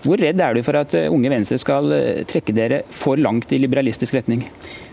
Hvor 0.03 0.19
redd 0.19 0.43
er 0.43 0.57
du 0.57 0.63
for 0.67 0.81
at 0.81 0.97
Unge 1.07 1.31
Venstre 1.31 1.59
skal 1.61 1.95
trekke 2.27 2.55
dere 2.55 2.83
for 2.91 3.19
langt 3.19 3.55
i 3.55 3.61
liberalistisk 3.61 4.19
retning? 4.19 4.43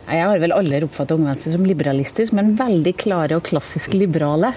Jeg 0.07 0.23
har 0.23 0.39
vel 0.39 0.55
aldri 0.55 0.79
oppfattet 0.87 1.17
Unge 1.17 1.33
Venstre 1.33 1.53
som 1.57 1.65
liberalistisk, 1.67 2.35
men 2.37 2.53
veldig 2.59 2.93
klare 3.01 3.39
og 3.39 3.47
klassisk 3.49 3.95
liberale. 3.97 4.53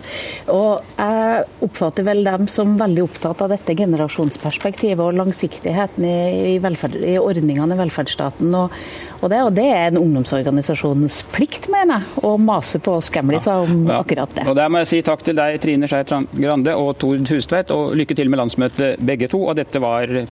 Og 0.54 0.78
jeg 1.00 1.46
oppfatter 1.66 2.06
vel 2.06 2.22
dem 2.28 2.46
som 2.52 2.76
veldig 2.78 3.06
opptatt 3.08 3.42
av 3.42 3.50
dette 3.54 3.74
generasjonsperspektivet 3.80 5.02
og 5.02 5.18
langsiktigheten 5.18 6.06
i, 6.06 6.58
velferd, 6.62 7.00
i 7.02 7.18
ordningene 7.22 7.74
i 7.74 7.80
velferdsstaten. 7.82 8.54
Og, 8.60 8.76
og, 9.20 9.26
det, 9.32 9.42
og, 9.48 9.52
det, 9.58 9.66
er 9.74 9.90
en 9.90 10.00
ungdomsorganisasjons 10.04 11.24
plikt, 11.34 11.70
mener 11.74 11.98
jeg, 11.98 12.26
å 12.30 12.36
mase 12.38 12.82
på 12.84 13.00
oss 13.00 13.10
gamliser 13.14 13.66
om 13.66 13.90
ja. 13.90 14.04
akkurat 14.04 14.38
det. 14.38 14.46
Og 14.46 14.58
Der 14.60 14.70
må 14.70 14.84
jeg 14.84 14.92
si 14.94 15.02
takk 15.06 15.26
til 15.26 15.40
deg, 15.40 15.58
Trine 15.64 15.90
Skei 15.90 16.06
Grande 16.38 16.78
og 16.78 16.94
Tord 17.02 17.26
Hustveit, 17.34 17.74
og 17.74 17.98
lykke 17.98 18.18
til 18.18 18.30
med 18.30 18.44
landsmøtet 18.44 19.02
begge 19.02 19.32
to. 19.34 19.42
Og 19.50 19.58
dette 19.58 19.82
var 19.82 20.14